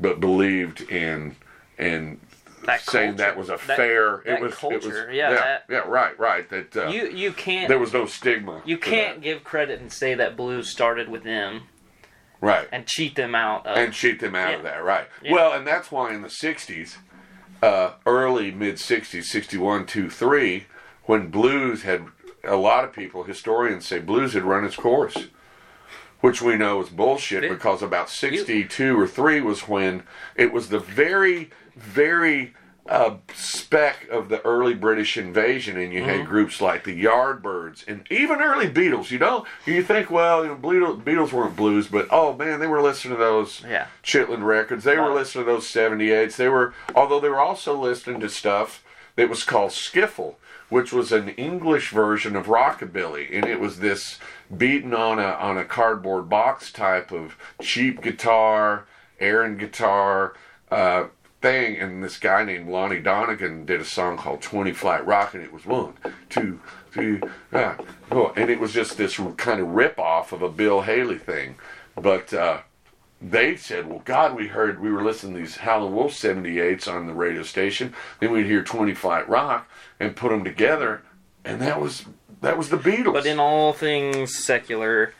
but 0.00 0.18
believed 0.20 0.80
in 0.90 1.36
in 1.78 2.20
That 2.64 2.80
saying 2.82 3.16
that 3.16 3.36
was 3.36 3.48
a 3.48 3.52
That- 3.66 3.76
fair. 3.76 4.22
that 4.24 4.34
it 4.34 4.40
was 4.40 4.52
it 4.62 4.84
was 4.84 4.86
yeah, 4.86 5.30
yeah, 5.30 5.30
that- 5.30 5.64
yeah, 5.68 5.78
right, 5.86 6.18
right. 6.18 6.48
That 6.48 6.76
uh, 6.76 6.88
You 6.88 7.08
you 7.08 7.32
can't 7.32 7.68
there 7.68 7.78
was 7.78 7.92
no 7.92 8.06
stigma. 8.06 8.62
you 8.64 8.78
can't 8.78 9.20
give 9.20 9.42
credit 9.44 9.80
and 9.80 9.92
say 9.92 10.14
that 10.14 10.36
blues 10.36 10.68
started 10.68 11.08
with 11.08 11.24
them 11.24 11.62
right 12.40 12.68
and 12.72 12.86
cheat 12.86 13.14
them 13.16 13.34
out 13.34 13.66
of 13.66 13.76
and 13.76 13.92
cheat 13.92 14.20
them 14.20 14.34
out 14.34 14.54
of 14.54 14.62
that, 14.62 14.84
right? 14.84 15.06
Yeah. 15.22 15.32
Well, 15.32 15.52
and 15.52 15.66
that's 15.66 15.90
why 15.90 16.12
in 16.14 16.22
the 16.22 16.28
'60s, 16.28 16.96
uh, 17.62 17.92
early 18.06 18.50
mid 18.52 18.76
'60s, 18.76 19.24
'61, 19.24 19.86
two, 19.86 20.08
three, 20.08 20.66
when 21.04 21.28
blues 21.28 21.82
had 21.82 22.06
a 22.44 22.56
lot 22.56 22.84
of 22.84 22.92
people, 22.92 23.24
historians 23.24 23.86
say 23.86 23.98
blues 23.98 24.34
had 24.34 24.42
run 24.44 24.64
its 24.64 24.76
course, 24.76 25.28
which 26.20 26.40
we 26.42 26.56
know 26.56 26.80
is 26.80 26.88
bullshit 26.88 27.48
because 27.48 27.82
about 27.82 28.08
'62 28.08 28.98
or 28.98 29.06
three 29.08 29.40
was 29.40 29.66
when 29.68 30.02
it 30.36 30.52
was 30.52 30.68
the 30.68 30.78
very, 30.80 31.50
very 31.76 32.54
uh, 32.88 33.14
speck 33.34 34.08
of 34.10 34.28
the 34.28 34.40
early 34.44 34.74
British 34.74 35.16
invasion, 35.16 35.76
and 35.78 35.92
you 35.92 36.00
Mm-hmm. 36.00 36.10
had 36.18 36.26
groups 36.26 36.60
like 36.60 36.82
the 36.82 37.04
Yardbirds 37.04 37.86
and 37.86 38.04
even 38.10 38.40
early 38.42 38.68
Beatles. 38.68 39.10
You 39.12 39.20
know, 39.20 39.46
you 39.64 39.82
think, 39.84 40.10
well, 40.10 40.42
you 40.44 40.50
know, 40.50 40.56
Beatles, 40.56 41.02
Beatles 41.04 41.32
weren't 41.32 41.54
blues, 41.56 41.86
but 41.86 42.08
oh 42.10 42.34
man, 42.34 42.58
they 42.58 42.66
were 42.66 42.82
listening 42.82 43.14
to 43.16 43.20
those 43.22 43.62
Yeah. 43.68 43.86
Chitlin 44.02 44.42
records. 44.44 44.82
They 44.84 44.98
were 44.98 45.12
listening 45.12 45.44
to 45.46 45.52
those 45.52 45.66
78s. 45.68 46.34
They 46.36 46.48
were, 46.48 46.74
although 46.94 47.20
they 47.20 47.28
were 47.28 47.40
also 47.40 47.76
listening 47.78 48.18
to 48.20 48.28
stuff 48.28 48.82
that 49.14 49.28
was 49.28 49.44
called 49.44 49.70
skiffle, 49.70 50.34
which 50.68 50.92
was 50.92 51.12
an 51.12 51.28
English 51.30 51.90
version 51.90 52.34
of 52.34 52.46
rockabilly, 52.46 53.28
and 53.32 53.44
it 53.46 53.60
was 53.60 53.78
this 53.78 54.18
beaten 54.54 54.92
on 54.92 55.18
a 55.20 55.22
on 55.22 55.56
a 55.56 55.64
cardboard 55.64 56.28
box 56.28 56.72
type 56.72 57.12
of 57.12 57.36
cheap 57.60 58.02
guitar, 58.02 58.86
Aaron 59.20 59.56
guitar. 59.56 60.34
Uh, 60.70 61.04
thing 61.42 61.76
and 61.76 62.02
this 62.02 62.18
guy 62.18 62.44
named 62.44 62.68
Lonnie 62.68 63.00
Donegan 63.00 63.66
did 63.66 63.80
a 63.80 63.84
song 63.84 64.16
called 64.16 64.40
20 64.40 64.72
Flight 64.72 65.04
Rock 65.04 65.34
and 65.34 65.42
it 65.42 65.52
was 65.52 65.66
one, 65.66 65.94
two, 66.30 66.60
three, 66.90 67.20
ah, 67.52 67.76
oh, 68.10 68.32
and 68.36 68.48
it 68.48 68.60
was 68.60 68.72
just 68.72 68.96
this 68.96 69.20
kind 69.36 69.60
of 69.60 69.68
rip 69.68 69.98
off 69.98 70.32
of 70.32 70.40
a 70.40 70.48
Bill 70.48 70.82
Haley 70.82 71.18
thing. 71.18 71.56
But 71.96 72.32
uh, 72.32 72.60
they 73.20 73.56
said, 73.56 73.88
well, 73.88 74.02
God, 74.04 74.34
we 74.34 74.48
heard, 74.48 74.80
we 74.80 74.90
were 74.90 75.02
listening 75.02 75.34
to 75.34 75.40
these 75.40 75.56
Howlin' 75.56 75.94
Wolf 75.94 76.12
78s 76.12 76.90
on 76.90 77.06
the 77.06 77.12
radio 77.12 77.42
station. 77.42 77.92
Then 78.20 78.32
we'd 78.32 78.46
hear 78.46 78.62
20 78.62 78.94
Flight 78.94 79.28
Rock 79.28 79.68
and 80.00 80.16
put 80.16 80.30
them 80.30 80.44
together. 80.44 81.02
And 81.44 81.60
that 81.60 81.80
was, 81.80 82.06
that 82.40 82.56
was 82.56 82.68
the 82.68 82.78
Beatles. 82.78 83.14
But 83.14 83.26
in 83.26 83.40
all 83.40 83.72
things 83.72 84.36
secular, 84.36 85.12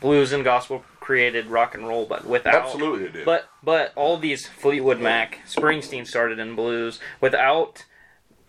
blues 0.00 0.32
and 0.32 0.42
gospel 0.42 0.84
created 1.04 1.48
rock 1.48 1.74
and 1.74 1.86
roll, 1.86 2.06
but 2.06 2.24
without 2.24 2.54
Absolutely 2.54 3.04
it 3.04 3.12
did. 3.12 3.24
But 3.26 3.46
but 3.62 3.92
all 3.94 4.16
these 4.16 4.46
Fleetwood 4.46 5.00
Mac, 5.00 5.40
Springsteen 5.46 6.06
started 6.06 6.38
in 6.38 6.56
blues 6.56 6.98
without 7.20 7.84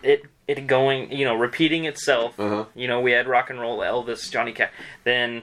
it 0.01 0.23
it 0.47 0.65
going, 0.65 1.11
you 1.11 1.25
know, 1.25 1.35
repeating 1.35 1.83
itself. 1.83 2.39
Uh-huh. 2.39 2.65
You 2.73 2.87
know, 2.87 3.01
we 3.01 3.11
had 3.11 3.27
rock 3.27 3.49
and 3.49 3.59
roll, 3.59 3.79
Elvis, 3.79 4.31
Johnny 4.31 4.53
Cash. 4.53 4.71
Then 5.03 5.41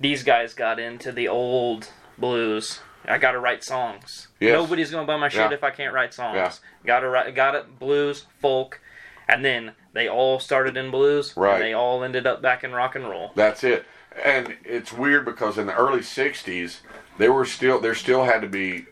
these 0.00 0.22
guys 0.22 0.54
got 0.54 0.78
into 0.78 1.12
the 1.12 1.28
old 1.28 1.90
blues. 2.16 2.80
I 3.04 3.18
got 3.18 3.32
to 3.32 3.38
write 3.38 3.62
songs. 3.62 4.28
Yes. 4.40 4.54
Nobody's 4.54 4.90
gonna 4.90 5.06
buy 5.06 5.18
my 5.18 5.28
shit 5.28 5.50
Yeah. 5.50 5.52
if 5.52 5.62
I 5.62 5.70
can't 5.70 5.92
write 5.92 6.14
songs. 6.14 6.36
Yeah. 6.36 6.52
Got 6.86 7.00
to 7.00 7.10
write. 7.10 7.34
Got 7.34 7.56
it. 7.56 7.78
Blues, 7.78 8.24
folk, 8.40 8.80
and 9.28 9.44
then 9.44 9.72
they 9.92 10.08
all 10.08 10.40
started 10.40 10.78
in 10.78 10.90
blues. 10.90 11.36
Right. 11.36 11.54
And 11.56 11.62
they 11.62 11.74
all 11.74 12.02
ended 12.02 12.26
up 12.26 12.40
back 12.40 12.64
in 12.64 12.72
rock 12.72 12.94
and 12.94 13.06
roll. 13.06 13.32
That's 13.34 13.62
it. 13.64 13.84
And 14.22 14.56
it's 14.64 14.92
weird 14.92 15.24
because 15.24 15.58
in 15.58 15.66
the 15.66 15.74
early 15.74 16.00
'60s, 16.00 16.78
there 17.18 17.32
were 17.32 17.44
still 17.44 17.80
there 17.80 17.94
still 17.94 18.24
had 18.24 18.42
to 18.42 18.48
be 18.48 18.86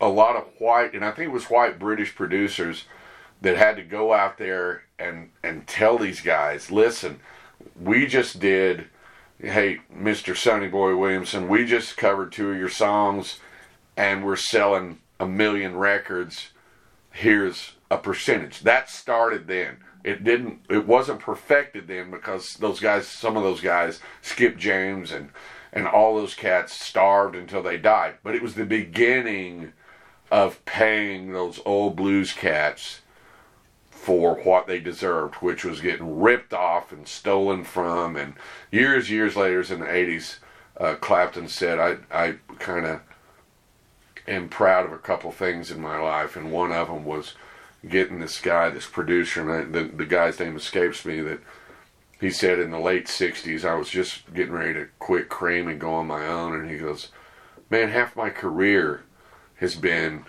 a 0.00 0.08
lot 0.08 0.36
of 0.36 0.44
white, 0.58 0.94
and 0.94 1.04
I 1.04 1.12
think 1.12 1.28
it 1.28 1.32
was 1.32 1.44
white 1.44 1.78
British 1.78 2.14
producers 2.14 2.84
that 3.40 3.56
had 3.56 3.76
to 3.76 3.82
go 3.82 4.12
out 4.12 4.38
there 4.38 4.84
and 4.98 5.30
and 5.42 5.66
tell 5.66 5.98
these 5.98 6.20
guys, 6.20 6.70
listen, 6.70 7.20
we 7.80 8.06
just 8.06 8.40
did, 8.40 8.86
hey, 9.38 9.80
Mr. 9.94 10.36
Sonny 10.36 10.68
Boy 10.68 10.96
Williamson, 10.96 11.48
we 11.48 11.64
just 11.64 11.96
covered 11.96 12.32
two 12.32 12.50
of 12.50 12.58
your 12.58 12.68
songs, 12.68 13.38
and 13.96 14.24
we're 14.24 14.36
selling 14.36 14.98
a 15.20 15.26
million 15.26 15.76
records. 15.76 16.50
Here's 17.10 17.72
a 17.90 17.98
percentage. 17.98 18.60
That 18.60 18.88
started 18.88 19.46
then. 19.46 19.78
It 20.04 20.24
didn't. 20.24 20.64
It 20.68 20.86
wasn't 20.86 21.20
perfected 21.20 21.86
then 21.86 22.10
because 22.10 22.54
those 22.54 22.80
guys, 22.80 23.06
some 23.06 23.36
of 23.36 23.42
those 23.42 23.60
guys, 23.60 24.00
Skip 24.20 24.56
James 24.56 25.12
and 25.12 25.30
and 25.72 25.86
all 25.86 26.16
those 26.16 26.34
cats 26.34 26.72
starved 26.72 27.34
until 27.34 27.62
they 27.62 27.78
died. 27.78 28.16
But 28.22 28.34
it 28.34 28.42
was 28.42 28.54
the 28.54 28.66
beginning 28.66 29.72
of 30.30 30.64
paying 30.64 31.32
those 31.32 31.60
old 31.64 31.96
blues 31.96 32.32
cats 32.32 33.00
for 33.90 34.34
what 34.42 34.66
they 34.66 34.80
deserved, 34.80 35.36
which 35.36 35.64
was 35.64 35.80
getting 35.80 36.20
ripped 36.20 36.52
off 36.52 36.90
and 36.90 37.06
stolen 37.06 37.62
from. 37.62 38.16
And 38.16 38.34
years, 38.70 39.10
years 39.10 39.36
later, 39.36 39.60
in 39.60 39.80
the 39.80 39.86
'80s, 39.86 40.38
uh, 40.78 40.96
Clapton 40.96 41.48
said, 41.48 41.78
"I, 41.78 41.98
I 42.10 42.34
kind 42.58 42.86
of 42.86 43.00
am 44.26 44.48
proud 44.48 44.84
of 44.84 44.92
a 44.92 44.98
couple 44.98 45.30
things 45.30 45.70
in 45.70 45.80
my 45.80 45.98
life, 45.98 46.36
and 46.36 46.50
one 46.50 46.72
of 46.72 46.88
them 46.88 47.04
was 47.04 47.34
getting 47.88 48.20
this 48.20 48.40
guy, 48.40 48.70
this 48.70 48.86
producer, 48.86 49.44
the 49.66 49.84
the 49.84 50.06
guy's 50.06 50.38
name 50.38 50.56
escapes 50.56 51.04
me. 51.04 51.20
That 51.20 51.40
he 52.20 52.30
said 52.30 52.58
in 52.58 52.70
the 52.70 52.78
late 52.78 53.06
'60s, 53.06 53.64
I 53.64 53.74
was 53.74 53.88
just 53.88 54.32
getting 54.32 54.52
ready 54.52 54.74
to 54.74 54.88
quit 54.98 55.28
cream 55.28 55.68
and 55.68 55.80
go 55.80 55.94
on 55.94 56.06
my 56.06 56.26
own, 56.26 56.54
and 56.54 56.70
he 56.70 56.78
goes, 56.78 57.08
"Man, 57.70 57.88
half 57.88 58.16
my 58.16 58.30
career 58.30 59.02
has 59.56 59.74
been 59.74 60.26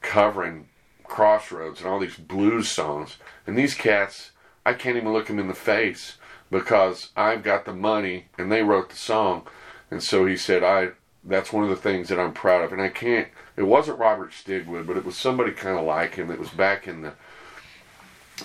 covering 0.00 0.68
Crossroads 1.04 1.80
and 1.80 1.88
all 1.88 2.00
these 2.00 2.16
blues 2.16 2.68
songs, 2.68 3.18
and 3.46 3.56
these 3.56 3.74
cats, 3.74 4.30
I 4.64 4.74
can't 4.74 4.96
even 4.96 5.12
look 5.12 5.26
them 5.26 5.38
in 5.38 5.48
the 5.48 5.54
face 5.54 6.16
because 6.50 7.10
I've 7.16 7.42
got 7.42 7.64
the 7.64 7.74
money 7.74 8.28
and 8.38 8.50
they 8.50 8.62
wrote 8.62 8.90
the 8.90 8.96
song." 8.96 9.46
And 9.90 10.02
so 10.02 10.26
he 10.26 10.36
said, 10.36 10.62
"I." 10.62 10.92
That's 11.24 11.52
one 11.52 11.62
of 11.62 11.70
the 11.70 11.76
things 11.76 12.08
that 12.08 12.18
I'm 12.18 12.32
proud 12.32 12.64
of, 12.64 12.72
and 12.72 12.82
I 12.82 12.88
can't. 12.88 13.28
It 13.62 13.66
wasn't 13.68 13.98
Robert 13.98 14.32
Stigwood, 14.32 14.86
but 14.86 14.96
it 14.96 15.04
was 15.04 15.16
somebody 15.16 15.52
kind 15.52 15.78
of 15.78 15.84
like 15.84 16.16
him. 16.16 16.28
That 16.28 16.38
was 16.38 16.50
back 16.50 16.86
in 16.88 17.02
the 17.02 17.12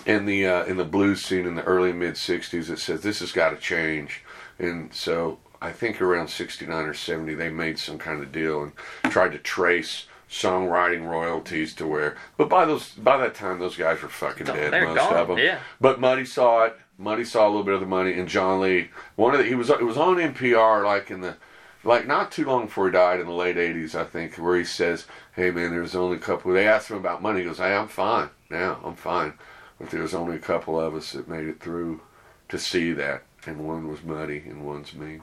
in 0.06 0.26
the 0.26 0.46
uh, 0.46 0.64
in 0.64 0.76
the 0.76 0.84
blues 0.84 1.24
scene 1.24 1.46
in 1.46 1.54
the 1.54 1.64
early 1.64 1.92
mid 1.92 2.14
'60s 2.14 2.66
that 2.68 2.78
says 2.78 3.02
this 3.02 3.20
has 3.20 3.32
got 3.32 3.50
to 3.50 3.56
change. 3.56 4.22
And 4.58 4.92
so 4.94 5.38
I 5.60 5.72
think 5.72 6.00
around 6.00 6.28
'69 6.28 6.84
or 6.86 6.94
'70 6.94 7.34
they 7.34 7.50
made 7.50 7.78
some 7.78 7.98
kind 7.98 8.22
of 8.22 8.30
deal 8.32 8.62
and 8.62 8.72
tried 9.12 9.32
to 9.32 9.38
trace 9.38 10.06
songwriting 10.30 11.08
royalties 11.08 11.74
to 11.74 11.86
where. 11.86 12.16
But 12.36 12.48
by 12.48 12.64
those 12.64 12.90
by 12.90 13.16
that 13.18 13.34
time 13.34 13.58
those 13.58 13.76
guys 13.76 14.02
were 14.02 14.08
fucking 14.08 14.46
dead, 14.46 14.72
They're 14.72 14.86
most 14.86 14.96
gone, 14.98 15.16
of 15.16 15.28
them. 15.28 15.38
yeah. 15.38 15.58
But 15.80 16.00
Muddy 16.00 16.24
saw 16.24 16.64
it. 16.64 16.76
Muddy 16.98 17.24
saw 17.24 17.46
a 17.46 17.48
little 17.48 17.64
bit 17.64 17.74
of 17.74 17.80
the 17.80 17.86
money, 17.86 18.12
and 18.12 18.28
John 18.28 18.60
Lee. 18.60 18.90
One 19.16 19.32
of 19.34 19.38
the 19.38 19.46
he 19.46 19.54
was 19.54 19.70
it 19.70 19.84
was 19.84 19.96
on 19.96 20.16
NPR 20.16 20.84
like 20.84 21.10
in 21.10 21.20
the 21.22 21.36
like 21.84 22.06
not 22.06 22.32
too 22.32 22.44
long 22.44 22.66
before 22.66 22.86
he 22.86 22.92
died 22.92 23.20
in 23.20 23.26
the 23.26 23.32
late 23.32 23.56
'80s, 23.56 23.94
I 23.94 24.04
think, 24.04 24.36
where 24.36 24.56
he 24.56 24.64
says, 24.64 25.06
"Hey 25.34 25.50
man, 25.50 25.70
there's 25.70 25.94
only 25.94 26.16
a 26.16 26.20
couple." 26.20 26.52
They 26.52 26.66
asked 26.66 26.90
him 26.90 26.96
about 26.96 27.22
money. 27.22 27.40
He 27.40 27.46
goes, 27.46 27.58
"Hey, 27.58 27.74
I'm 27.74 27.88
fine 27.88 28.30
now. 28.50 28.80
I'm 28.84 28.96
fine." 28.96 29.34
But 29.78 29.90
there 29.90 30.02
was 30.02 30.14
only 30.14 30.36
a 30.36 30.40
couple 30.40 30.78
of 30.80 30.94
us 30.94 31.12
that 31.12 31.28
made 31.28 31.46
it 31.46 31.60
through 31.60 32.00
to 32.48 32.58
see 32.58 32.92
that, 32.92 33.22
and 33.46 33.66
one 33.66 33.88
was 33.88 34.02
Muddy, 34.02 34.38
and 34.38 34.66
one's 34.66 34.94
me. 34.94 35.20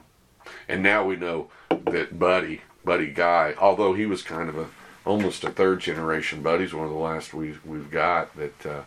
And 0.68 0.82
now 0.82 1.04
we 1.04 1.16
know 1.16 1.50
that 1.70 2.18
Buddy, 2.18 2.62
Buddy 2.84 3.08
Guy, 3.08 3.54
although 3.58 3.94
he 3.94 4.06
was 4.06 4.22
kind 4.22 4.48
of 4.48 4.56
a 4.56 4.68
almost 5.04 5.44
a 5.44 5.50
third 5.50 5.80
generation, 5.80 6.42
Buddy's 6.42 6.74
one 6.74 6.86
of 6.86 6.92
the 6.92 6.98
last 6.98 7.34
we 7.34 7.58
we've 7.64 7.90
got 7.90 8.34
that 8.36 8.66
uh, 8.66 8.82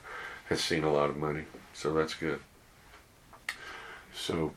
has 0.50 0.62
seen 0.62 0.84
a 0.84 0.92
lot 0.92 1.10
of 1.10 1.18
money. 1.18 1.44
So 1.74 1.94
that's 1.94 2.14
good. 2.14 2.40
So, 4.14 4.54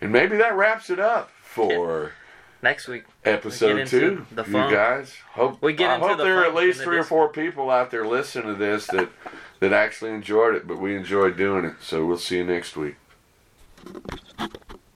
and 0.00 0.12
maybe 0.12 0.36
that 0.36 0.56
wraps 0.56 0.90
it 0.90 0.98
up 0.98 1.30
for 1.56 2.12
Next 2.62 2.88
week, 2.88 3.04
episode 3.24 3.86
two. 3.86 4.26
the 4.32 4.42
you 4.42 4.52
fun. 4.52 4.72
guys 4.72 5.14
hope 5.32 5.60
We 5.62 5.72
get 5.72 5.90
I 5.90 5.98
hope 5.98 6.16
the 6.18 6.24
there 6.24 6.40
are 6.40 6.44
at 6.46 6.54
least 6.54 6.82
three 6.82 6.98
or 6.98 7.04
four 7.04 7.28
people 7.28 7.70
out 7.70 7.90
there 7.90 8.06
listening 8.06 8.46
to 8.48 8.54
this 8.54 8.86
that 8.88 9.08
that 9.60 9.72
actually 9.72 10.10
enjoyed 10.12 10.54
it. 10.54 10.66
But 10.66 10.78
we 10.78 10.96
enjoyed 10.96 11.36
doing 11.36 11.64
it. 11.64 11.74
So 11.80 12.04
we'll 12.04 12.18
see 12.18 12.38
you 12.38 12.44
next 12.44 12.76
week. 12.76 12.96